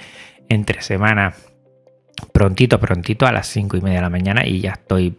entre 0.49 0.81
semana 0.81 1.33
prontito, 2.33 2.79
prontito 2.79 3.25
a 3.25 3.31
las 3.31 3.47
5 3.47 3.77
y 3.77 3.81
media 3.81 3.97
de 3.97 4.03
la 4.03 4.09
mañana 4.09 4.45
y 4.45 4.59
ya 4.59 4.71
estoy, 4.71 5.17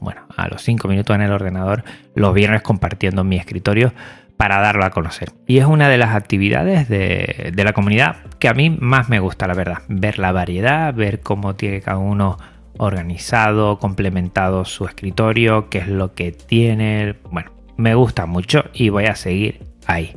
bueno, 0.00 0.22
a 0.36 0.48
los 0.48 0.62
5 0.62 0.88
minutos 0.88 1.14
en 1.14 1.22
el 1.22 1.32
ordenador 1.32 1.84
los 2.14 2.34
viernes 2.34 2.62
compartiendo 2.62 3.24
mi 3.24 3.36
escritorio 3.36 3.92
para 4.36 4.60
darlo 4.60 4.84
a 4.84 4.90
conocer. 4.90 5.30
Y 5.46 5.58
es 5.58 5.64
una 5.64 5.88
de 5.88 5.96
las 5.96 6.14
actividades 6.14 6.88
de, 6.88 7.52
de, 7.54 7.64
la 7.64 7.72
comunidad 7.72 8.16
que 8.38 8.48
a 8.48 8.54
mí 8.54 8.70
más 8.70 9.08
me 9.08 9.18
gusta, 9.18 9.46
la 9.46 9.54
verdad. 9.54 9.78
Ver 9.88 10.18
la 10.18 10.32
variedad, 10.32 10.92
ver 10.92 11.20
cómo 11.20 11.54
tiene 11.54 11.80
cada 11.80 11.98
uno 11.98 12.36
organizado, 12.78 13.78
complementado 13.78 14.64
su 14.64 14.84
escritorio, 14.84 15.68
qué 15.70 15.78
es 15.78 15.88
lo 15.88 16.14
que 16.14 16.32
tiene. 16.32 17.16
Bueno, 17.30 17.50
me 17.76 17.94
gusta 17.94 18.26
mucho 18.26 18.64
y 18.72 18.88
voy 18.90 19.06
a 19.06 19.14
seguir 19.14 19.60
ahí. 19.86 20.14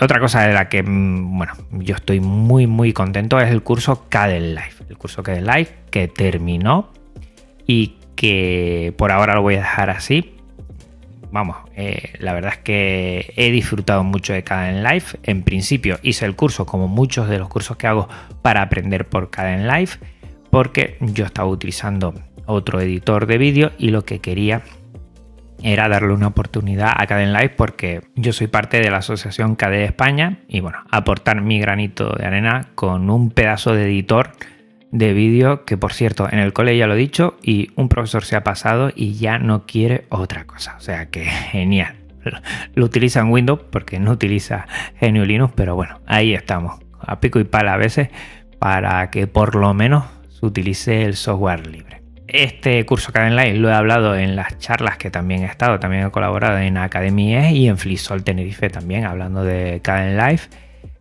Otra 0.00 0.18
cosa 0.18 0.42
de 0.42 0.52
la 0.52 0.68
que, 0.68 0.82
mm, 0.82 1.38
bueno, 1.38 1.52
yo 1.70 1.94
estoy 1.94 2.20
muy, 2.20 2.66
muy 2.66 2.92
contento 2.92 3.40
es 3.40 3.50
el 3.50 3.62
curso 3.62 4.06
Cadel 4.08 4.54
Life. 4.54 4.84
El 4.88 4.98
curso 4.98 5.22
Cadel 5.22 5.46
Life 5.46 5.72
que 5.90 6.08
terminó 6.08 6.90
y 7.66 7.96
que 8.14 8.94
por 8.96 9.12
ahora 9.12 9.34
lo 9.34 9.42
voy 9.42 9.54
a 9.54 9.58
dejar 9.58 9.90
así. 9.90 10.34
Vamos, 11.30 11.56
eh, 11.74 12.12
la 12.20 12.32
verdad 12.32 12.52
es 12.52 12.58
que 12.58 13.32
he 13.36 13.50
disfrutado 13.50 14.04
mucho 14.04 14.32
de 14.32 14.44
Cadel 14.44 14.84
Life. 14.84 15.18
En 15.24 15.42
principio 15.42 15.98
hice 16.02 16.26
el 16.26 16.36
curso 16.36 16.64
como 16.64 16.86
muchos 16.86 17.28
de 17.28 17.38
los 17.38 17.48
cursos 17.48 17.76
que 17.76 17.86
hago 17.86 18.08
para 18.42 18.62
aprender 18.62 19.08
por 19.08 19.30
Cadel 19.30 19.66
Life 19.66 19.98
porque 20.54 20.96
yo 21.00 21.24
estaba 21.24 21.48
utilizando 21.48 22.14
otro 22.46 22.80
editor 22.80 23.26
de 23.26 23.38
vídeo 23.38 23.72
y 23.76 23.88
lo 23.88 24.04
que 24.04 24.20
quería 24.20 24.62
era 25.64 25.88
darle 25.88 26.12
una 26.12 26.28
oportunidad 26.28 26.92
a 26.96 27.08
Caden 27.08 27.32
Live 27.32 27.54
porque 27.56 28.02
yo 28.14 28.32
soy 28.32 28.46
parte 28.46 28.78
de 28.78 28.88
la 28.88 28.98
asociación 28.98 29.56
KDE 29.56 29.84
España 29.84 30.38
y 30.46 30.60
bueno, 30.60 30.78
aportar 30.92 31.40
mi 31.40 31.58
granito 31.58 32.14
de 32.16 32.26
arena 32.26 32.68
con 32.76 33.10
un 33.10 33.30
pedazo 33.30 33.74
de 33.74 33.86
editor 33.86 34.30
de 34.94 35.12
vídeo 35.12 35.64
que 35.64 35.76
por 35.76 35.92
cierto 35.92 36.28
en 36.30 36.38
el 36.38 36.52
cole 36.52 36.78
ya 36.78 36.86
lo 36.86 36.94
he 36.94 36.98
dicho 36.98 37.36
y 37.42 37.72
un 37.74 37.88
profesor 37.88 38.24
se 38.24 38.36
ha 38.36 38.44
pasado 38.44 38.92
y 38.94 39.14
ya 39.14 39.38
no 39.38 39.66
quiere 39.66 40.06
otra 40.08 40.46
cosa. 40.46 40.76
O 40.76 40.80
sea 40.80 41.10
que 41.10 41.24
genial. 41.24 41.96
Lo 42.74 42.86
utiliza 42.86 43.20
en 43.20 43.30
Windows 43.30 43.60
porque 43.70 43.98
no 43.98 44.12
utiliza 44.12 44.66
GNU 45.00 45.24
Linux, 45.24 45.52
pero 45.56 45.74
bueno, 45.74 46.00
ahí 46.06 46.32
estamos. 46.32 46.80
A 47.00 47.20
pico 47.20 47.40
y 47.40 47.44
pala 47.44 47.74
a 47.74 47.76
veces 47.76 48.08
para 48.60 49.10
que 49.10 49.26
por 49.26 49.56
lo 49.56 49.74
menos 49.74 50.04
se 50.28 50.46
utilice 50.46 51.02
el 51.02 51.16
software 51.16 51.66
libre. 51.66 52.02
Este 52.28 52.86
curso 52.86 53.12
Live 53.12 53.54
lo 53.54 53.68
he 53.68 53.74
hablado 53.74 54.16
en 54.16 54.36
las 54.36 54.58
charlas 54.58 54.96
que 54.96 55.10
también 55.10 55.42
he 55.42 55.46
estado, 55.46 55.80
también 55.80 56.06
he 56.06 56.10
colaborado 56.10 56.58
en 56.58 56.78
Academia 56.78 57.50
y 57.50 57.68
en 57.68 57.78
Flisol 57.78 58.24
Tenerife 58.24 58.70
también, 58.70 59.04
hablando 59.04 59.44
de 59.44 59.82
Live. 59.84 60.40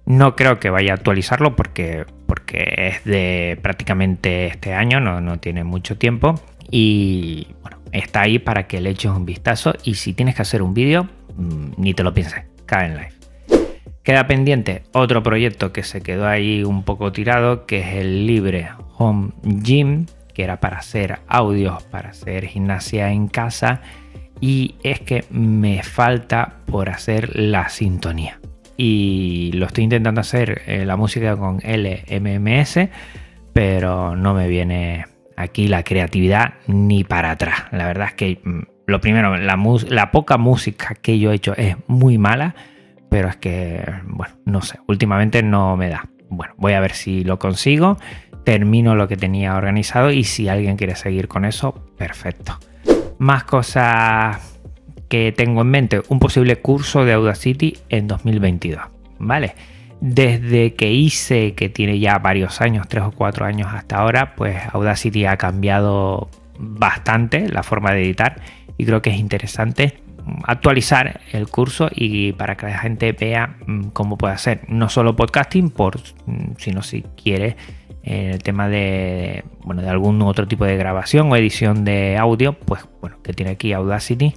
No 0.05 0.35
creo 0.35 0.59
que 0.59 0.69
vaya 0.69 0.91
a 0.91 0.95
actualizarlo 0.95 1.55
porque, 1.55 2.05
porque 2.27 2.73
es 2.75 3.03
de 3.05 3.57
prácticamente 3.61 4.47
este 4.47 4.73
año, 4.73 4.99
no, 4.99 5.21
no 5.21 5.39
tiene 5.39 5.63
mucho 5.63 5.97
tiempo. 5.97 6.35
Y 6.69 7.47
bueno, 7.61 7.77
está 7.91 8.21
ahí 8.21 8.39
para 8.39 8.67
que 8.67 8.81
le 8.81 8.89
eches 8.89 9.11
un 9.11 9.25
vistazo. 9.25 9.73
Y 9.83 9.95
si 9.95 10.13
tienes 10.13 10.35
que 10.35 10.41
hacer 10.41 10.61
un 10.61 10.73
vídeo, 10.73 11.07
mm, 11.37 11.73
ni 11.77 11.93
te 11.93 12.03
lo 12.03 12.13
pienses, 12.13 12.43
Live. 12.71 13.13
Queda 14.03 14.27
pendiente 14.27 14.83
otro 14.91 15.21
proyecto 15.21 15.71
que 15.71 15.83
se 15.83 16.01
quedó 16.01 16.27
ahí 16.27 16.63
un 16.63 16.83
poco 16.83 17.11
tirado, 17.11 17.65
que 17.65 17.79
es 17.79 17.95
el 17.95 18.25
Libre 18.25 18.69
Home 18.97 19.31
Gym, 19.43 20.07
que 20.33 20.43
era 20.43 20.59
para 20.59 20.79
hacer 20.79 21.19
audios, 21.27 21.83
para 21.83 22.09
hacer 22.09 22.47
gimnasia 22.47 23.11
en 23.11 23.27
casa. 23.27 23.81
Y 24.41 24.75
es 24.83 24.99
que 24.99 25.23
me 25.29 25.83
falta 25.83 26.57
por 26.65 26.89
hacer 26.89 27.39
la 27.39 27.69
sintonía. 27.69 28.39
Y 28.77 29.51
lo 29.53 29.65
estoy 29.65 29.83
intentando 29.83 30.21
hacer 30.21 30.63
eh, 30.65 30.85
la 30.85 30.95
música 30.95 31.35
con 31.37 31.59
LMMS, 31.59 32.89
pero 33.53 34.15
no 34.15 34.33
me 34.33 34.47
viene 34.47 35.05
aquí 35.35 35.67
la 35.67 35.83
creatividad 35.83 36.55
ni 36.67 37.03
para 37.03 37.31
atrás. 37.31 37.65
La 37.71 37.85
verdad 37.85 38.07
es 38.07 38.13
que 38.13 38.39
mm, 38.43 38.61
lo 38.87 38.99
primero, 38.99 39.37
la, 39.37 39.59
la 39.89 40.11
poca 40.11 40.37
música 40.37 40.95
que 40.95 41.19
yo 41.19 41.31
he 41.31 41.35
hecho 41.35 41.55
es 41.55 41.75
muy 41.87 42.17
mala, 42.17 42.55
pero 43.09 43.29
es 43.29 43.35
que, 43.35 43.83
bueno, 44.05 44.35
no 44.45 44.61
sé, 44.61 44.79
últimamente 44.87 45.43
no 45.43 45.77
me 45.77 45.89
da. 45.89 46.09
Bueno, 46.29 46.53
voy 46.57 46.73
a 46.73 46.79
ver 46.79 46.93
si 46.93 47.23
lo 47.23 47.37
consigo 47.37 47.97
termino 48.43 48.95
lo 48.95 49.07
que 49.07 49.17
tenía 49.17 49.55
organizado 49.55 50.11
y 50.11 50.23
si 50.23 50.49
alguien 50.49 50.77
quiere 50.77 50.95
seguir 50.95 51.27
con 51.27 51.45
eso, 51.45 51.73
perfecto. 51.97 52.59
Más 53.17 53.43
cosas 53.45 54.52
tengo 55.35 55.61
en 55.61 55.67
mente, 55.67 56.01
un 56.09 56.19
posible 56.19 56.55
curso 56.57 57.05
de 57.05 57.13
Audacity 57.13 57.77
en 57.89 58.07
2022, 58.07 58.81
¿vale? 59.19 59.53
Desde 60.01 60.73
que 60.73 60.91
hice, 60.91 61.53
que 61.53 61.69
tiene 61.69 61.99
ya 61.99 62.17
varios 62.17 62.61
años, 62.61 62.87
tres 62.87 63.03
o 63.03 63.11
cuatro 63.11 63.45
años 63.45 63.69
hasta 63.71 63.97
ahora, 63.97 64.33
pues 64.35 64.57
Audacity 64.73 65.25
ha 65.25 65.37
cambiado 65.37 66.29
bastante 66.57 67.47
la 67.47 67.63
forma 67.63 67.91
de 67.91 68.03
editar 68.03 68.41
y 68.77 68.85
creo 68.85 69.01
que 69.01 69.11
es 69.11 69.17
interesante 69.17 69.99
actualizar 70.45 71.21
el 71.31 71.47
curso 71.47 71.89
y 71.93 72.31
para 72.33 72.55
que 72.55 72.65
la 72.67 72.79
gente 72.79 73.11
vea 73.11 73.57
mm, 73.67 73.89
cómo 73.89 74.17
puede 74.17 74.33
hacer 74.33 74.61
no 74.67 74.89
solo 74.89 75.15
podcasting, 75.15 75.69
por, 75.69 75.99
mm, 76.25 76.53
sino 76.57 76.81
si 76.81 77.03
quiere 77.21 77.55
el 78.03 78.41
tema 78.43 78.67
de, 78.67 79.45
bueno, 79.63 79.81
de 79.81 79.89
algún 79.89 80.21
otro 80.23 80.47
tipo 80.47 80.65
de 80.65 80.75
grabación 80.75 81.31
o 81.31 81.35
edición 81.37 81.85
de 81.85 82.17
audio, 82.17 82.53
pues 82.53 82.85
bueno, 82.99 83.21
que 83.21 83.31
tiene 83.33 83.51
aquí 83.51 83.71
Audacity 83.73 84.33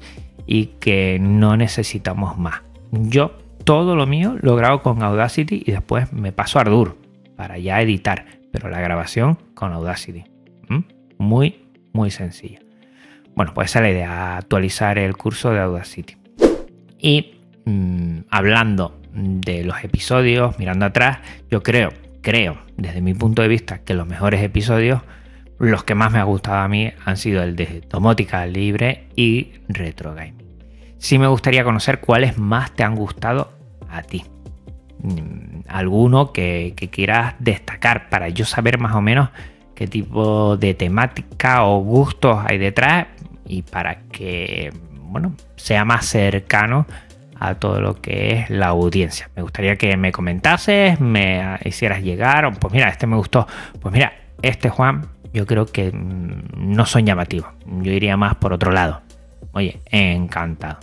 y 0.46 0.66
que 0.80 1.18
no 1.20 1.56
necesitamos 1.56 2.38
más. 2.38 2.62
Yo 2.92 3.32
todo 3.64 3.96
lo 3.96 4.06
mío 4.06 4.36
lo 4.40 4.56
grabo 4.56 4.82
con 4.82 5.02
Audacity 5.02 5.62
y 5.66 5.72
después 5.72 6.12
me 6.12 6.32
paso 6.32 6.58
a 6.58 6.62
Ardour 6.62 6.96
para 7.36 7.58
ya 7.58 7.80
editar, 7.82 8.26
pero 8.52 8.68
la 8.68 8.80
grabación 8.80 9.38
con 9.54 9.72
Audacity. 9.72 10.24
Muy, 11.18 11.66
muy 11.92 12.10
sencilla. 12.10 12.60
Bueno, 13.34 13.52
pues 13.54 13.70
esa 13.70 13.80
es 13.80 13.82
la 13.82 13.90
idea, 13.90 14.36
actualizar 14.36 14.98
el 14.98 15.16
curso 15.16 15.50
de 15.50 15.60
Audacity. 15.60 16.16
Y 16.98 17.36
mm, 17.64 18.20
hablando 18.30 19.00
de 19.12 19.64
los 19.64 19.82
episodios, 19.82 20.58
mirando 20.58 20.86
atrás, 20.86 21.18
yo 21.50 21.62
creo, 21.62 21.92
creo, 22.22 22.58
desde 22.76 23.00
mi 23.00 23.14
punto 23.14 23.42
de 23.42 23.48
vista, 23.48 23.78
que 23.78 23.94
los 23.94 24.06
mejores 24.06 24.42
episodios, 24.42 25.02
los 25.58 25.84
que 25.84 25.94
más 25.94 26.12
me 26.12 26.18
ha 26.18 26.24
gustado 26.24 26.58
a 26.58 26.68
mí, 26.68 26.92
han 27.04 27.16
sido 27.16 27.42
el 27.42 27.56
de 27.56 27.82
domótica 27.88 28.46
libre 28.46 29.08
y 29.16 29.52
retro 29.68 30.14
gaming. 30.14 30.46
Sí 30.98 31.18
me 31.18 31.26
gustaría 31.26 31.64
conocer 31.64 32.00
cuáles 32.00 32.38
más 32.38 32.72
te 32.72 32.82
han 32.82 32.94
gustado 32.94 33.52
a 33.88 34.02
ti. 34.02 34.24
Mm, 34.98 35.60
alguno 35.68 36.32
que, 36.32 36.74
que 36.76 36.90
quieras 36.90 37.34
destacar 37.38 38.08
para 38.08 38.28
yo 38.28 38.44
saber 38.44 38.78
más 38.78 38.94
o 38.94 39.00
menos 39.00 39.30
qué 39.74 39.86
tipo 39.86 40.56
de 40.56 40.74
temática 40.74 41.64
o 41.64 41.80
gustos 41.80 42.38
hay 42.46 42.58
detrás 42.58 43.06
y 43.46 43.62
para 43.62 44.00
que 44.08 44.72
bueno, 45.08 45.34
sea 45.56 45.84
más 45.84 46.06
cercano 46.06 46.86
a 47.38 47.54
todo 47.54 47.80
lo 47.80 48.00
que 48.00 48.34
es 48.34 48.50
la 48.50 48.68
audiencia. 48.68 49.30
Me 49.36 49.42
gustaría 49.42 49.76
que 49.76 49.96
me 49.96 50.12
comentases, 50.12 51.00
me 51.00 51.58
hicieras 51.64 52.02
llegar, 52.02 52.50
pues 52.58 52.72
mira, 52.72 52.88
este 52.88 53.06
me 53.06 53.16
gustó, 53.16 53.46
pues 53.80 53.92
mira, 53.92 54.12
este 54.42 54.68
Juan, 54.68 55.06
yo 55.36 55.44
creo 55.44 55.66
que 55.66 55.92
mm, 55.92 56.74
no 56.74 56.86
son 56.86 57.04
llamativos, 57.04 57.48
yo 57.66 57.92
iría 57.92 58.16
más 58.16 58.36
por 58.36 58.54
otro 58.54 58.72
lado. 58.72 59.02
Oye, 59.52 59.80
encantado. 59.90 60.78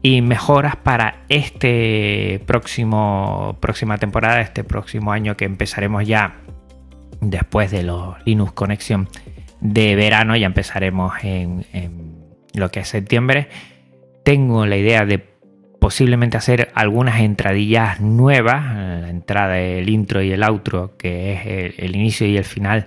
Y 0.00 0.22
mejoras 0.22 0.76
para 0.76 1.24
este 1.28 2.40
próximo 2.46 3.56
próxima 3.60 3.98
temporada, 3.98 4.40
este 4.40 4.62
próximo 4.62 5.10
año 5.10 5.36
que 5.36 5.44
empezaremos 5.44 6.06
ya 6.06 6.36
después 7.20 7.70
de 7.70 7.82
los 7.82 8.14
Linux 8.24 8.52
Connection 8.52 9.08
de 9.60 9.96
verano, 9.96 10.36
ya 10.36 10.46
empezaremos 10.46 11.14
en, 11.22 11.64
lo 12.52 12.70
que 12.70 12.80
es 12.80 12.88
septiembre. 12.88 13.48
Tengo 14.22 14.66
la 14.66 14.76
idea 14.76 15.04
de 15.04 15.18
posiblemente 15.80 16.36
hacer 16.36 16.70
algunas 16.74 17.20
entradillas 17.20 18.00
nuevas, 18.00 18.74
la 18.74 19.08
entrada 19.08 19.54
del 19.54 19.88
intro 19.88 20.22
y 20.22 20.30
el 20.30 20.42
outro, 20.44 20.96
que 20.96 21.32
es 21.32 21.78
el, 21.78 21.96
inicio 21.96 22.26
y 22.26 22.36
el 22.36 22.44
final 22.44 22.86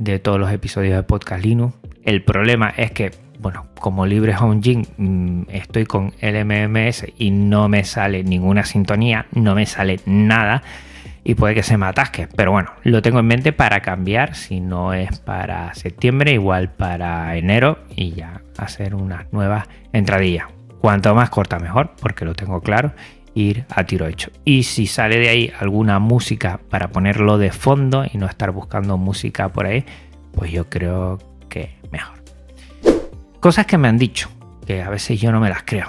de 0.00 0.18
todos 0.18 0.40
los 0.40 0.50
episodios 0.50 0.96
de 0.96 1.02
Podcast 1.02 1.44
Linux. 1.44 1.76
El 2.02 2.24
problema 2.24 2.70
es 2.70 2.90
que, 2.90 3.10
bueno, 3.38 3.66
como 3.78 4.06
Libre 4.06 4.34
Home 4.34 4.60
mm, 4.96 5.42
estoy 5.50 5.84
con 5.84 6.14
LMMS 6.22 7.06
y 7.18 7.30
no 7.30 7.68
me 7.68 7.84
sale 7.84 8.24
ninguna 8.24 8.64
sintonía, 8.64 9.26
no 9.32 9.54
me 9.54 9.66
sale 9.66 10.00
nada 10.06 10.62
y 11.22 11.34
puede 11.34 11.54
que 11.54 11.62
se 11.62 11.76
me 11.76 11.84
atasque. 11.84 12.28
Pero 12.34 12.50
bueno, 12.50 12.70
lo 12.82 13.02
tengo 13.02 13.20
en 13.20 13.26
mente 13.26 13.52
para 13.52 13.80
cambiar, 13.80 14.34
si 14.34 14.60
no 14.60 14.94
es 14.94 15.18
para 15.18 15.74
septiembre, 15.74 16.32
igual 16.32 16.72
para 16.72 17.36
enero 17.36 17.78
y 17.94 18.12
ya 18.12 18.40
hacer 18.56 18.94
unas 18.94 19.30
nuevas 19.32 19.68
entradillas. 19.92 20.46
Cuanto 20.80 21.14
más 21.14 21.28
corta 21.28 21.58
mejor, 21.58 21.92
porque 22.00 22.24
lo 22.24 22.34
tengo 22.34 22.62
claro, 22.62 22.92
ir 23.34 23.64
a 23.70 23.84
tiro 23.84 24.06
hecho. 24.06 24.30
Y 24.44 24.64
si 24.64 24.86
sale 24.86 25.18
de 25.18 25.28
ahí 25.28 25.52
alguna 25.58 25.98
música 25.98 26.60
para 26.68 26.88
ponerlo 26.88 27.38
de 27.38 27.52
fondo 27.52 28.04
y 28.10 28.18
no 28.18 28.26
estar 28.26 28.50
buscando 28.50 28.96
música 28.96 29.48
por 29.48 29.66
ahí, 29.66 29.84
pues 30.32 30.52
yo 30.52 30.68
creo 30.68 31.18
que 31.48 31.76
mejor. 31.90 32.22
Cosas 33.40 33.66
que 33.66 33.78
me 33.78 33.88
han 33.88 33.98
dicho, 33.98 34.28
que 34.66 34.82
a 34.82 34.90
veces 34.90 35.20
yo 35.20 35.32
no 35.32 35.40
me 35.40 35.48
las 35.48 35.62
creo. 35.62 35.88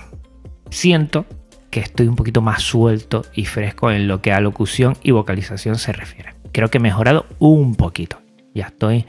Siento 0.69 1.25
que 1.69 1.79
estoy 1.79 2.07
un 2.07 2.15
poquito 2.15 2.41
más 2.41 2.61
suelto 2.61 3.25
y 3.33 3.45
fresco 3.45 3.91
en 3.91 4.07
lo 4.07 4.21
que 4.21 4.33
a 4.33 4.41
locución 4.41 4.95
y 5.01 5.11
vocalización 5.11 5.77
se 5.77 5.93
refiere. 5.93 6.33
Creo 6.51 6.69
que 6.69 6.77
he 6.77 6.81
mejorado 6.81 7.25
un 7.39 7.75
poquito. 7.75 8.21
Ya 8.53 8.67
estoy 8.67 9.05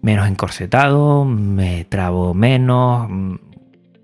menos 0.00 0.26
encorsetado, 0.26 1.24
me 1.24 1.84
trabo 1.84 2.34
menos, 2.34 3.08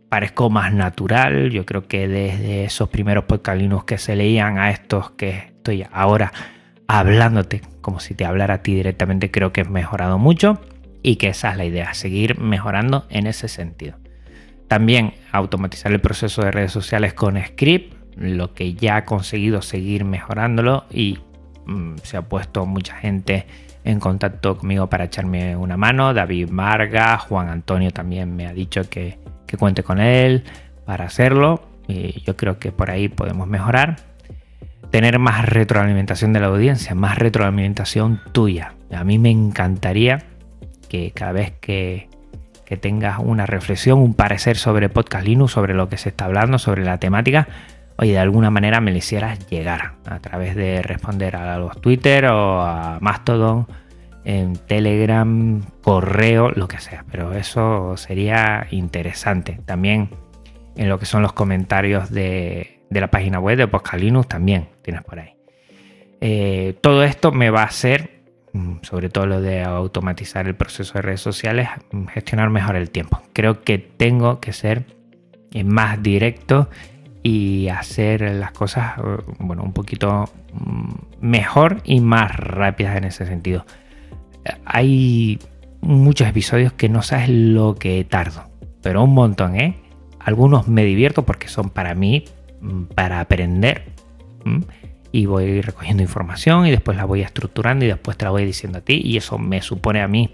parezco 0.09 0.51
más 0.51 0.73
natural. 0.73 1.51
Yo 1.51 1.67
creo 1.67 1.87
que 1.87 2.09
desde 2.09 2.65
esos 2.65 2.89
primeros 2.89 3.25
podcalinos 3.25 3.85
que 3.85 3.99
se 3.99 4.17
leían 4.17 4.59
a 4.59 4.71
estos 4.71 5.11
que 5.13 5.31
estoy 5.57 5.87
ahora 5.93 6.33
hablándote 6.87 7.61
como 7.81 8.01
si 8.01 8.15
te 8.15 8.25
hablara 8.25 8.55
a 8.55 8.63
ti 8.63 8.75
directamente, 8.75 9.31
creo 9.31 9.53
que 9.53 9.63
he 9.63 9.65
mejorado 9.65 10.19
mucho 10.19 10.61
y 11.03 11.17
que 11.17 11.29
esa 11.29 11.53
es 11.53 11.57
la 11.57 11.65
idea, 11.65 11.95
seguir 11.95 12.39
mejorando 12.39 13.07
en 13.09 13.27
ese 13.27 13.49
sentido. 13.49 13.97
También 14.69 15.15
automatizar 15.33 15.93
el 15.93 16.01
proceso 16.01 16.43
de 16.43 16.51
redes 16.51 16.73
sociales 16.73 17.15
con 17.15 17.43
script, 17.43 17.95
lo 18.17 18.53
que 18.53 18.75
ya 18.75 18.97
ha 18.97 19.05
conseguido 19.05 19.63
seguir 19.63 20.05
mejorándolo 20.05 20.85
y 20.91 21.19
mm, 21.67 21.97
se 22.03 22.17
ha 22.17 22.23
puesto 22.23 22.67
mucha 22.67 22.97
gente 22.97 23.47
en 23.85 24.01
contacto 24.01 24.59
conmigo 24.59 24.89
para 24.89 25.05
echarme 25.05 25.57
una 25.57 25.77
mano. 25.77 26.15
David 26.15 26.51
Marga, 26.51 27.19
Juan 27.19 27.49
Antonio 27.49 27.91
también 27.91 28.35
me 28.35 28.47
ha 28.47 28.53
dicho 28.53 28.89
que 28.89 29.19
que 29.49 29.57
cuente 29.57 29.83
con 29.83 29.99
él 29.99 30.45
para 30.85 31.07
hacerlo. 31.07 31.63
Y 31.89 32.23
yo 32.23 32.37
creo 32.37 32.61
que 32.61 32.71
por 32.71 32.91
ahí 32.93 33.09
podemos 33.09 33.49
mejorar. 33.49 33.97
Tener 34.91 35.19
más 35.19 35.47
retroalimentación 35.47 36.33
de 36.33 36.41
la 36.41 36.47
audiencia, 36.47 36.95
más 36.95 37.19
retroalimentación 37.19 38.21
tuya. 38.33 38.75
A 38.93 39.03
mí 39.03 39.19
me 39.19 39.31
encantaría 39.31 40.23
que 40.89 41.11
cada 41.11 41.33
vez 41.33 41.53
que, 41.61 42.09
que 42.65 42.77
tengas 42.77 43.19
una 43.19 43.45
reflexión, 43.45 43.99
un 43.99 44.15
parecer 44.15 44.57
sobre 44.57 44.89
Podcast 44.89 45.27
Linux, 45.27 45.53
sobre 45.53 45.75
lo 45.75 45.89
que 45.89 45.99
se 45.99 46.11
está 46.11 46.27
hablando, 46.27 46.59
sobre 46.59 46.85
la 46.85 46.99
temática, 46.99 47.49
oye, 47.99 48.13
de 48.13 48.19
alguna 48.19 48.51
manera 48.51 48.81
me 48.81 48.93
lo 48.93 48.97
hicieras 48.97 49.47
llegar 49.49 49.95
a 50.07 50.21
través 50.21 50.55
de 50.55 50.83
responder 50.83 51.37
a 51.37 51.59
los 51.59 51.81
Twitter 51.81 52.27
o 52.27 52.63
a 52.63 52.99
Mastodon 53.01 53.67
en 54.25 54.55
Telegram, 54.57 55.63
correo, 55.83 56.51
lo 56.51 56.69
que 56.69 56.79
sea. 56.79 57.05
Pero 57.11 57.33
eso 57.35 57.97
sería 57.97 58.69
interesante. 58.71 59.61
También 59.65 60.11
en 60.77 60.89
lo 60.89 60.99
que 60.99 61.07
son 61.07 61.23
los 61.23 61.33
comentarios 61.33 62.11
de, 62.11 62.83
la 62.91 63.11
página 63.11 63.41
web 63.41 63.59
de 63.59 63.99
Linux 63.99 64.29
también 64.29 64.69
tienes 64.83 65.03
por 65.03 65.19
ahí. 65.19 65.35
Eh, 66.21 66.77
todo 66.81 67.03
esto 67.03 67.33
me 67.33 67.51
va 67.51 67.63
a 67.63 67.67
hacer, 67.67 68.23
mm, 68.53 68.77
sobre 68.83 69.09
todo 69.09 69.27
lo 69.27 69.41
de 69.41 69.63
automatizar 69.63 70.47
el 70.47 70.55
proceso 70.55 70.95
de 70.95 71.03
redes 71.03 71.21
sociales, 71.21 71.69
mm, 71.91 72.07
gestionar 72.07 72.51
mejor 72.51 72.77
el 72.77 72.91
tiempo. 72.91 73.23
Creo 73.33 73.63
que 73.63 73.79
tengo 73.79 74.41
que 74.41 74.53
ser 74.53 74.85
más 75.65 76.03
directo 76.03 76.69
y 77.29 77.69
hacer 77.69 78.23
las 78.23 78.53
cosas 78.53 78.99
eh, 78.99 79.19
bueno, 79.39 79.63
un 79.63 79.73
poquito 79.73 80.25
mm, 80.53 80.93
mejor 81.21 81.81
y 81.85 82.01
más 82.01 82.35
rápidas 82.37 82.97
en 82.97 83.05
ese 83.05 83.27
sentido 83.27 83.65
hay 84.65 85.39
muchos 85.81 86.29
episodios 86.29 86.73
que 86.73 86.89
no 86.89 87.03
sabes 87.03 87.29
lo 87.29 87.75
que 87.77 88.05
tardo, 88.05 88.45
pero 88.83 89.03
un 89.03 89.15
montón, 89.15 89.57
¿eh? 89.57 89.77
Algunos 90.19 90.69
me 90.69 90.85
divierto 90.85 91.25
porque 91.25 91.49
son 91.49 91.71
para 91.71 91.95
mí, 91.95 92.25
mm, 92.61 92.85
para 92.95 93.21
aprender. 93.21 93.93
Y 95.11 95.27
voy 95.27 95.61
recogiendo 95.61 96.03
información 96.03 96.67
y 96.67 96.71
después 96.71 96.97
la 96.97 97.05
voy 97.05 97.23
estructurando 97.23 97.85
y 97.85 97.89
después 97.89 98.17
te 98.17 98.25
la 98.25 98.31
voy 98.31 98.45
diciendo 98.45 98.79
a 98.79 98.81
ti. 98.81 99.01
Y 99.03 99.17
eso 99.17 99.39
me 99.39 99.63
supone 99.63 100.01
a 100.01 100.09
mí 100.09 100.31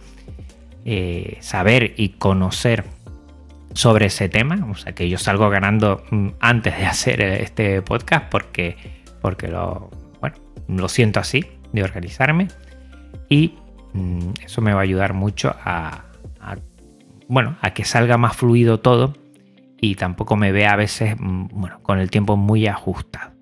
eh, 0.84 1.38
saber 1.40 1.94
y 1.96 2.10
conocer 2.10 2.84
sobre 3.74 4.06
ese 4.06 4.28
tema. 4.28 4.66
O 4.70 4.74
sea 4.74 4.94
que 4.94 5.08
yo 5.08 5.18
salgo 5.18 5.50
ganando 5.50 6.02
mm, 6.10 6.28
antes 6.40 6.78
de 6.78 6.86
hacer 6.86 7.20
este 7.20 7.82
podcast 7.82 8.30
porque, 8.30 8.76
porque 9.20 9.48
lo, 9.48 9.90
bueno, 10.20 10.36
lo 10.68 10.88
siento 10.88 11.20
así, 11.20 11.44
de 11.72 11.82
organizarme. 11.82 12.48
Y 13.28 13.54
Mm, 13.94 14.30
eso 14.44 14.60
me 14.60 14.74
va 14.74 14.80
a 14.80 14.82
ayudar 14.82 15.14
mucho 15.14 15.54
a, 15.64 16.04
bueno, 17.28 17.56
a 17.62 17.72
que 17.72 17.84
salga 17.84 18.18
más 18.18 18.36
fluido 18.36 18.80
todo 18.80 19.14
y 19.80 19.94
tampoco 19.94 20.36
me 20.36 20.52
vea 20.52 20.72
a 20.72 20.76
veces 20.76 21.16
mm, 21.18 21.46
bueno, 21.52 21.80
con 21.82 21.98
el 22.00 22.10
tiempo 22.10 22.36
muy 22.36 22.66
ajustado. 22.66 23.32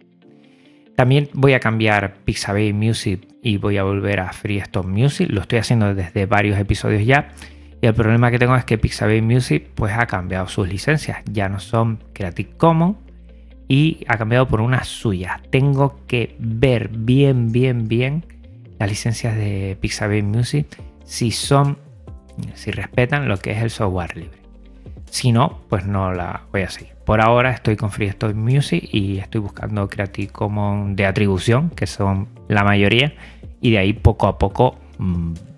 También 0.94 1.30
voy 1.32 1.54
a 1.54 1.60
cambiar 1.60 2.16
Pixabay 2.24 2.74
Music 2.74 3.26
y 3.42 3.56
voy 3.56 3.78
a 3.78 3.82
volver 3.82 4.20
a 4.20 4.32
Freestone 4.32 4.92
Music. 4.92 5.28
Lo 5.30 5.40
estoy 5.40 5.58
haciendo 5.58 5.94
desde 5.94 6.26
varios 6.26 6.58
episodios 6.58 7.04
ya. 7.04 7.30
Y 7.82 7.86
el 7.88 7.94
problema 7.94 8.30
que 8.30 8.38
tengo 8.38 8.54
es 8.54 8.64
que 8.64 8.78
Pixabay 8.78 9.20
Music 9.22 9.68
pues 9.74 9.92
ha 9.92 10.06
cambiado 10.06 10.46
sus 10.46 10.68
licencias. 10.68 11.18
Ya 11.30 11.48
no 11.48 11.58
son 11.58 11.98
Creative 12.12 12.50
Commons 12.56 12.96
y 13.66 14.04
ha 14.06 14.16
cambiado 14.16 14.46
por 14.46 14.60
unas 14.60 14.86
suyas. 14.86 15.42
Tengo 15.50 15.98
que 16.06 16.36
ver 16.38 16.90
bien, 16.90 17.50
bien, 17.50 17.88
bien 17.88 18.24
las 18.78 18.88
licencias 18.88 19.36
de 19.36 19.76
Pixabay 19.80 20.22
Music 20.22 20.66
si 21.04 21.32
son, 21.32 21.76
si 22.54 22.70
respetan 22.70 23.26
lo 23.26 23.38
que 23.38 23.50
es 23.50 23.60
el 23.60 23.70
software 23.70 24.16
libre. 24.16 24.38
Si 25.10 25.32
no, 25.32 25.58
pues 25.68 25.84
no 25.84 26.12
la 26.12 26.42
voy 26.52 26.62
a 26.62 26.70
seguir. 26.70 26.92
Por 27.04 27.20
ahora 27.20 27.50
estoy 27.50 27.74
con 27.74 27.90
Freestyle 27.90 28.34
Music 28.34 28.88
y 28.92 29.18
estoy 29.18 29.40
buscando 29.40 29.88
Creative 29.88 30.32
Commons 30.32 30.94
de 30.94 31.04
atribución, 31.04 31.70
que 31.70 31.88
son 31.88 32.28
la 32.46 32.62
mayoría, 32.62 33.12
y 33.60 33.72
de 33.72 33.78
ahí 33.78 33.92
poco 33.92 34.28
a 34.28 34.38
poco 34.38 34.78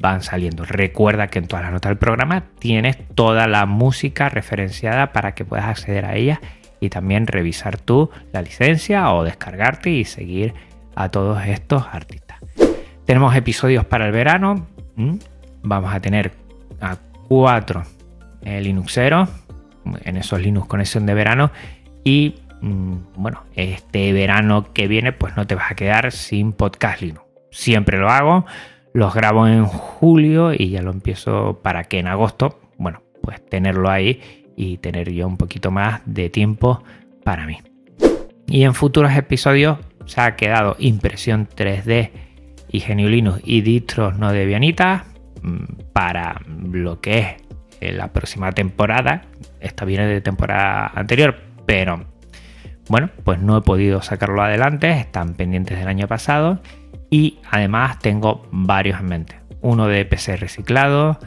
van 0.01 0.23
saliendo. 0.23 0.65
Recuerda 0.65 1.29
que 1.29 1.39
en 1.39 1.47
todas 1.47 1.65
las 1.65 1.73
notas 1.73 1.91
del 1.91 1.99
programa 1.99 2.45
tienes 2.59 2.97
toda 3.15 3.47
la 3.47 3.67
música 3.67 4.29
referenciada 4.29 5.13
para 5.13 5.35
que 5.35 5.45
puedas 5.45 5.67
acceder 5.67 6.05
a 6.05 6.15
ella 6.17 6.41
y 6.81 6.91
también 6.91 7.27
revisar 7.27 7.79
tú 7.79 8.11
la 8.33 8.43
licencia 8.43 9.13
o 9.13 9.25
descargarte 9.25 9.91
y 9.91 10.05
seguir 10.05 10.55
a 10.95 11.09
todos 11.11 11.45
estos 11.47 11.85
artistas. 11.91 12.39
Tenemos 13.05 13.35
episodios 13.37 13.85
para 13.85 14.07
el 14.07 14.13
verano. 14.13 14.67
Vamos 15.63 15.95
a 15.95 16.01
tener 16.01 16.33
a 16.81 16.97
cuatro 17.29 17.83
eh, 18.43 18.61
Linuxeros 18.61 19.29
en 20.05 20.17
esos 20.17 20.41
Linux 20.41 20.67
Conexión 20.67 21.07
de 21.07 21.15
verano. 21.15 21.51
Y 22.03 22.37
mm, 22.61 22.95
bueno, 23.17 23.43
este 23.55 24.13
verano 24.13 24.73
que 24.73 24.89
viene 24.89 25.13
pues 25.13 25.37
no 25.37 25.47
te 25.47 25.55
vas 25.55 25.71
a 25.71 25.75
quedar 25.75 26.13
sin 26.13 26.53
podcast 26.53 27.03
Linux. 27.03 27.25
Siempre 27.51 27.99
lo 27.99 28.11
hago, 28.11 28.47
los 28.95 29.13
grabo 29.13 29.47
en 29.49 29.67
julio 29.67 30.55
y 30.55 30.71
ya 30.71 30.81
lo 30.81 30.93
empiezo 30.93 31.61
para 31.63 31.85
que 31.85 31.99
en 31.99 32.07
agosto, 32.07 32.61
bueno, 32.79 33.03
pues 33.23 33.45
tenerlo 33.45 33.91
ahí 33.91 34.53
y 34.57 34.79
tener 34.79 35.13
yo 35.13 35.27
un 35.27 35.37
poquito 35.37 35.73
más 35.73 36.01
de 36.07 36.31
tiempo 36.31 36.83
para 37.25 37.45
mí. 37.45 37.59
Y 38.47 38.63
en 38.63 38.73
futuros 38.73 39.13
episodios 39.17 39.79
se 40.07 40.21
ha 40.21 40.37
quedado 40.37 40.77
impresión 40.79 41.49
3D 41.49 42.11
y 42.71 42.81
Geniulinus 42.81 43.41
y 43.43 43.63
distros 43.63 44.17
no 44.17 44.33
de 44.33 44.47
Vianita 44.47 45.07
mm, 45.43 45.91
para 45.93 46.41
lo 46.47 47.01
que 47.01 47.19
es 47.19 47.27
eh, 47.81 47.93
la 47.93 48.13
próxima 48.13 48.53
temporada. 48.53 49.23
Esta 49.59 49.85
viene 49.85 50.07
de 50.07 50.21
temporada 50.21 50.93
anterior, 50.95 51.37
pero 51.67 52.05
bueno, 52.89 53.11
pues 53.25 53.41
no 53.41 53.57
he 53.57 53.63
podido 53.63 54.03
sacarlo 54.03 54.41
adelante, 54.41 54.93
están 54.93 55.35
pendientes 55.35 55.81
del 55.81 55.89
año 55.89 56.07
pasado 56.07 56.61
y 57.15 57.39
además 57.49 58.01
tengo 58.01 58.45
varios 58.51 58.99
en 58.99 59.07
mente. 59.07 59.37
Uno 59.61 59.87
de 59.87 60.05
PC 60.05 60.37
reciclado, 60.37 61.21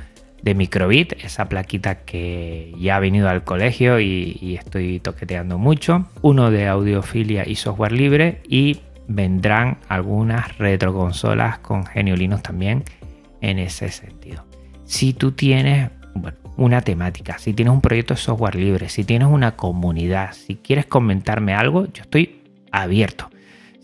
de 0.43 0.54
Microbit, 0.54 1.13
esa 1.23 1.47
plaquita 1.47 2.00
que 2.00 2.73
ya 2.78 2.97
ha 2.97 3.00
venido 3.00 3.30
al 3.30 3.45
colegio 3.45 4.02
y, 4.02 4.58
estoy 4.60 5.00
toqueteando 5.00 5.58
mucho. 5.58 6.10
Uno 6.21 6.52
de 6.52 6.67
audiofilia 6.67 7.47
y 7.47 7.56
software 7.56 7.93
libre 7.93 8.41
y 8.50 8.82
vendrán 9.08 9.78
algunas 9.88 10.58
retroconsolas 10.58 11.60
con 11.60 11.86
Geniolinos 11.86 12.43
también 12.43 12.84
en 13.39 13.58
ese 13.58 13.88
sentido. 13.88 14.43
Si 14.84 15.13
tú 15.13 15.32
tienes 15.32 15.91
una 16.58 16.82
temática, 16.82 17.38
si 17.38 17.54
tienes 17.54 17.73
un 17.73 17.80
proyecto 17.80 18.13
de 18.13 18.19
software 18.19 18.56
libre, 18.56 18.89
si 18.89 19.06
tienes 19.06 19.30
una 19.30 19.56
comunidad, 19.56 20.34
si 20.34 20.58
quieres 20.58 20.86
comentarme 20.86 21.54
algo, 21.54 21.86
yo 21.86 22.02
estoy 22.02 22.41
abierto. 22.73 23.30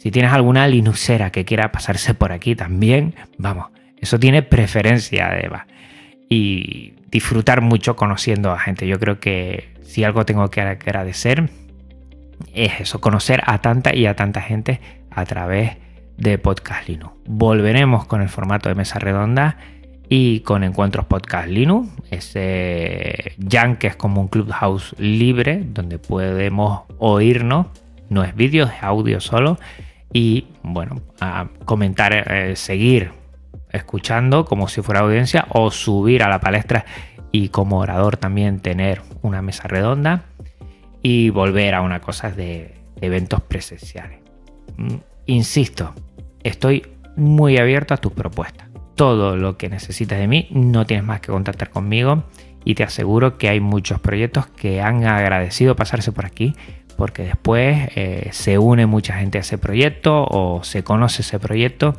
Si 0.04 0.12
tienes 0.12 0.34
alguna 0.34 0.68
linuxera 0.68 1.32
que 1.32 1.46
quiera 1.46 1.72
pasarse 1.72 2.14
por 2.14 2.34
aquí 2.34 2.58
también, 2.58 3.16
vamos, 3.38 3.68
eso 3.96 4.20
tiene 4.20 4.44
preferencia 4.44 5.30
además. 5.30 5.64
Y 6.28 6.96
disfrutar 7.10 7.62
mucho 7.62 7.96
conociendo 7.96 8.52
a 8.52 8.60
gente. 8.60 8.86
Yo 8.86 9.00
creo 9.00 9.22
que 9.22 9.70
si 9.82 10.04
algo 10.04 10.26
tengo 10.26 10.50
que 10.50 10.60
agradecer 10.60 11.50
es 12.54 12.82
eso, 12.82 13.00
conocer 13.00 13.44
a 13.46 13.60
tanta 13.60 13.96
y 13.96 14.06
a 14.06 14.14
tanta 14.14 14.42
gente 14.42 14.82
a 15.10 15.24
través 15.24 15.78
de 16.18 16.38
Podcast 16.38 16.90
Linux. 16.90 17.14
Volveremos 17.26 18.04
con 18.04 18.22
el 18.22 18.28
formato 18.28 18.68
de 18.68 18.76
mesa 18.76 19.00
redonda 19.00 19.56
y 20.10 20.42
con 20.42 20.66
encuentros 20.66 21.06
Podcast 21.06 21.48
Linux, 21.48 21.88
ese 22.12 23.36
Jan 23.50 23.78
que 23.78 23.88
es 23.88 23.96
como 23.96 24.20
un 24.20 24.28
clubhouse 24.28 24.96
libre 24.98 25.64
donde 25.66 25.98
podemos 25.98 26.82
oírnos, 26.98 27.68
no 28.10 28.26
es 28.26 28.36
vídeo, 28.36 28.66
es 28.66 28.84
audio 28.84 29.22
solo 29.22 29.58
y 30.14 30.46
bueno, 30.62 31.02
a 31.20 31.48
comentar, 31.66 32.14
eh, 32.14 32.56
seguir 32.56 33.12
escuchando 33.72 34.46
como 34.46 34.68
si 34.68 34.82
fuera 34.82 35.02
audiencia 35.02 35.48
o 35.50 35.72
subir 35.72 36.24
a 36.24 36.30
la 36.30 36.40
palestra 36.40 36.86
y 37.32 37.50
como 37.50 37.80
orador 37.80 38.18
también 38.18 38.60
tener 38.60 39.02
una 39.24 39.42
mesa 39.42 39.68
redonda 39.68 40.26
y 41.02 41.32
volver 41.32 41.74
a 41.74 41.82
una 41.82 42.00
cosa 42.00 42.30
de 42.30 42.76
eventos 43.02 43.42
presenciales. 43.42 44.20
Mm, 44.78 44.98
insisto, 45.26 45.94
estoy 46.44 46.86
muy 47.18 47.58
abierto 47.58 47.96
a 47.96 47.98
tus 47.98 48.14
propuestas. 48.14 48.70
Todo 48.96 49.36
lo 49.36 49.58
que 49.58 49.70
necesites 49.70 50.20
de 50.20 50.28
mí, 50.28 50.48
no 50.52 50.86
tienes 50.86 51.06
más 51.06 51.20
que 51.20 51.32
contactar 51.32 51.72
conmigo 51.72 52.24
y 52.64 52.76
te 52.76 52.84
aseguro 52.84 53.40
que 53.40 53.50
hay 53.50 53.60
muchos 53.60 54.00
proyectos 54.00 54.46
que 54.46 54.82
han 54.82 55.04
agradecido 55.06 55.76
pasarse 55.76 56.12
por 56.12 56.26
aquí 56.26 56.56
porque 57.04 57.24
después 57.24 57.90
eh, 57.96 58.30
se 58.32 58.58
une 58.58 58.86
mucha 58.86 59.16
gente 59.16 59.38
a 59.38 59.42
ese 59.42 59.58
proyecto 59.58 60.24
o 60.24 60.64
se 60.64 60.86
conoce 60.86 61.22
ese 61.22 61.38
proyecto 61.38 61.98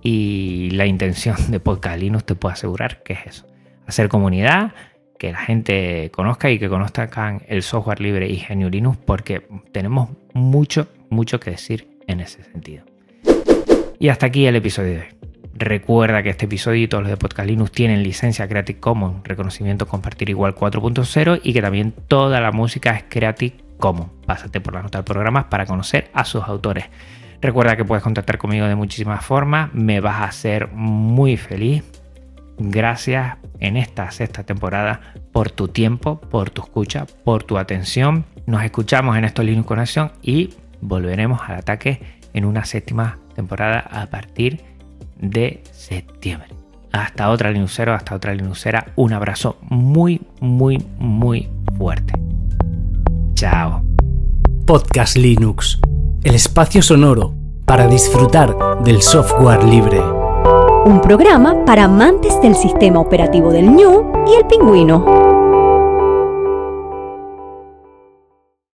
y 0.00 0.70
la 0.70 0.86
intención 0.86 1.36
de 1.50 1.60
Podcast 1.60 2.00
Linux 2.00 2.24
te 2.24 2.34
puedo 2.34 2.54
asegurar 2.54 3.02
que 3.02 3.12
es 3.12 3.26
eso, 3.26 3.46
hacer 3.86 4.08
comunidad, 4.08 4.72
que 5.18 5.30
la 5.30 5.40
gente 5.40 6.10
conozca 6.14 6.50
y 6.50 6.58
que 6.58 6.70
conozcan 6.70 7.42
el 7.48 7.62
software 7.62 8.00
libre 8.00 8.30
y 8.30 8.36
Genio 8.36 8.70
Linux 8.70 8.96
porque 9.04 9.42
tenemos 9.72 10.08
mucho, 10.32 10.88
mucho 11.10 11.38
que 11.38 11.50
decir 11.50 11.98
en 12.06 12.20
ese 12.20 12.42
sentido. 12.42 12.86
Y 13.98 14.08
hasta 14.08 14.24
aquí 14.24 14.46
el 14.46 14.56
episodio 14.56 14.92
de 14.92 14.98
hoy. 15.00 15.30
Recuerda 15.52 16.22
que 16.22 16.30
este 16.30 16.46
episodio 16.46 16.84
y 16.84 16.88
todos 16.88 17.02
los 17.02 17.10
de 17.10 17.18
Podcast 17.18 17.46
Linux 17.46 17.72
tienen 17.72 18.02
licencia 18.02 18.48
Creative 18.48 18.80
Commons, 18.80 19.22
reconocimiento 19.22 19.86
compartir 19.86 20.30
igual 20.30 20.54
4.0 20.54 21.40
y 21.42 21.52
que 21.52 21.60
también 21.60 21.92
toda 22.08 22.40
la 22.40 22.52
música 22.52 22.96
es 22.96 23.04
Creative 23.06 23.68
Commons. 23.80 24.10
Pásate 24.26 24.60
por 24.60 24.74
la 24.74 24.82
nota 24.82 24.98
del 24.98 25.04
programa 25.04 25.50
para 25.50 25.66
conocer 25.66 26.10
a 26.14 26.24
sus 26.24 26.44
autores. 26.44 26.84
Recuerda 27.40 27.76
que 27.76 27.84
puedes 27.84 28.04
contactar 28.04 28.38
conmigo 28.38 28.66
de 28.66 28.76
muchísimas 28.76 29.24
formas, 29.24 29.72
me 29.72 30.00
vas 30.00 30.20
a 30.20 30.24
hacer 30.24 30.68
muy 30.72 31.36
feliz. 31.36 31.82
Gracias 32.58 33.38
en 33.58 33.78
esta 33.78 34.10
sexta 34.10 34.44
temporada 34.44 35.00
por 35.32 35.50
tu 35.50 35.68
tiempo, 35.68 36.20
por 36.20 36.50
tu 36.50 36.62
escucha, 36.62 37.06
por 37.24 37.42
tu 37.42 37.56
atención. 37.56 38.26
Nos 38.46 38.62
escuchamos 38.62 39.16
en 39.16 39.24
estos 39.24 39.44
Linux 39.44 39.66
Conexión 39.66 40.12
y 40.22 40.50
volveremos 40.82 41.40
al 41.46 41.56
ataque 41.56 42.02
en 42.34 42.44
una 42.44 42.64
séptima 42.66 43.18
temporada 43.34 43.80
a 43.90 44.06
partir 44.06 44.62
de 45.16 45.62
septiembre. 45.72 46.48
Hasta 46.92 47.30
otra 47.30 47.50
Linuxero, 47.50 47.94
hasta 47.94 48.14
otra 48.14 48.34
Linuxera. 48.34 48.86
Un 48.96 49.12
abrazo 49.12 49.58
muy, 49.62 50.20
muy, 50.40 50.84
muy 50.98 51.48
fuerte. 51.78 52.12
Chao. 53.40 53.80
Podcast 54.66 55.16
Linux 55.16 55.78
el 56.24 56.34
espacio 56.34 56.82
sonoro 56.82 57.32
para 57.64 57.86
disfrutar 57.86 58.54
del 58.84 59.00
software 59.00 59.64
libre. 59.64 59.98
Un 60.84 61.00
programa 61.00 61.64
para 61.64 61.84
amantes 61.84 62.38
del 62.42 62.54
sistema 62.54 63.00
operativo 63.00 63.50
del 63.50 63.70
ñu 63.70 64.12
y 64.30 64.34
el 64.34 64.46
pingüino. 64.46 65.39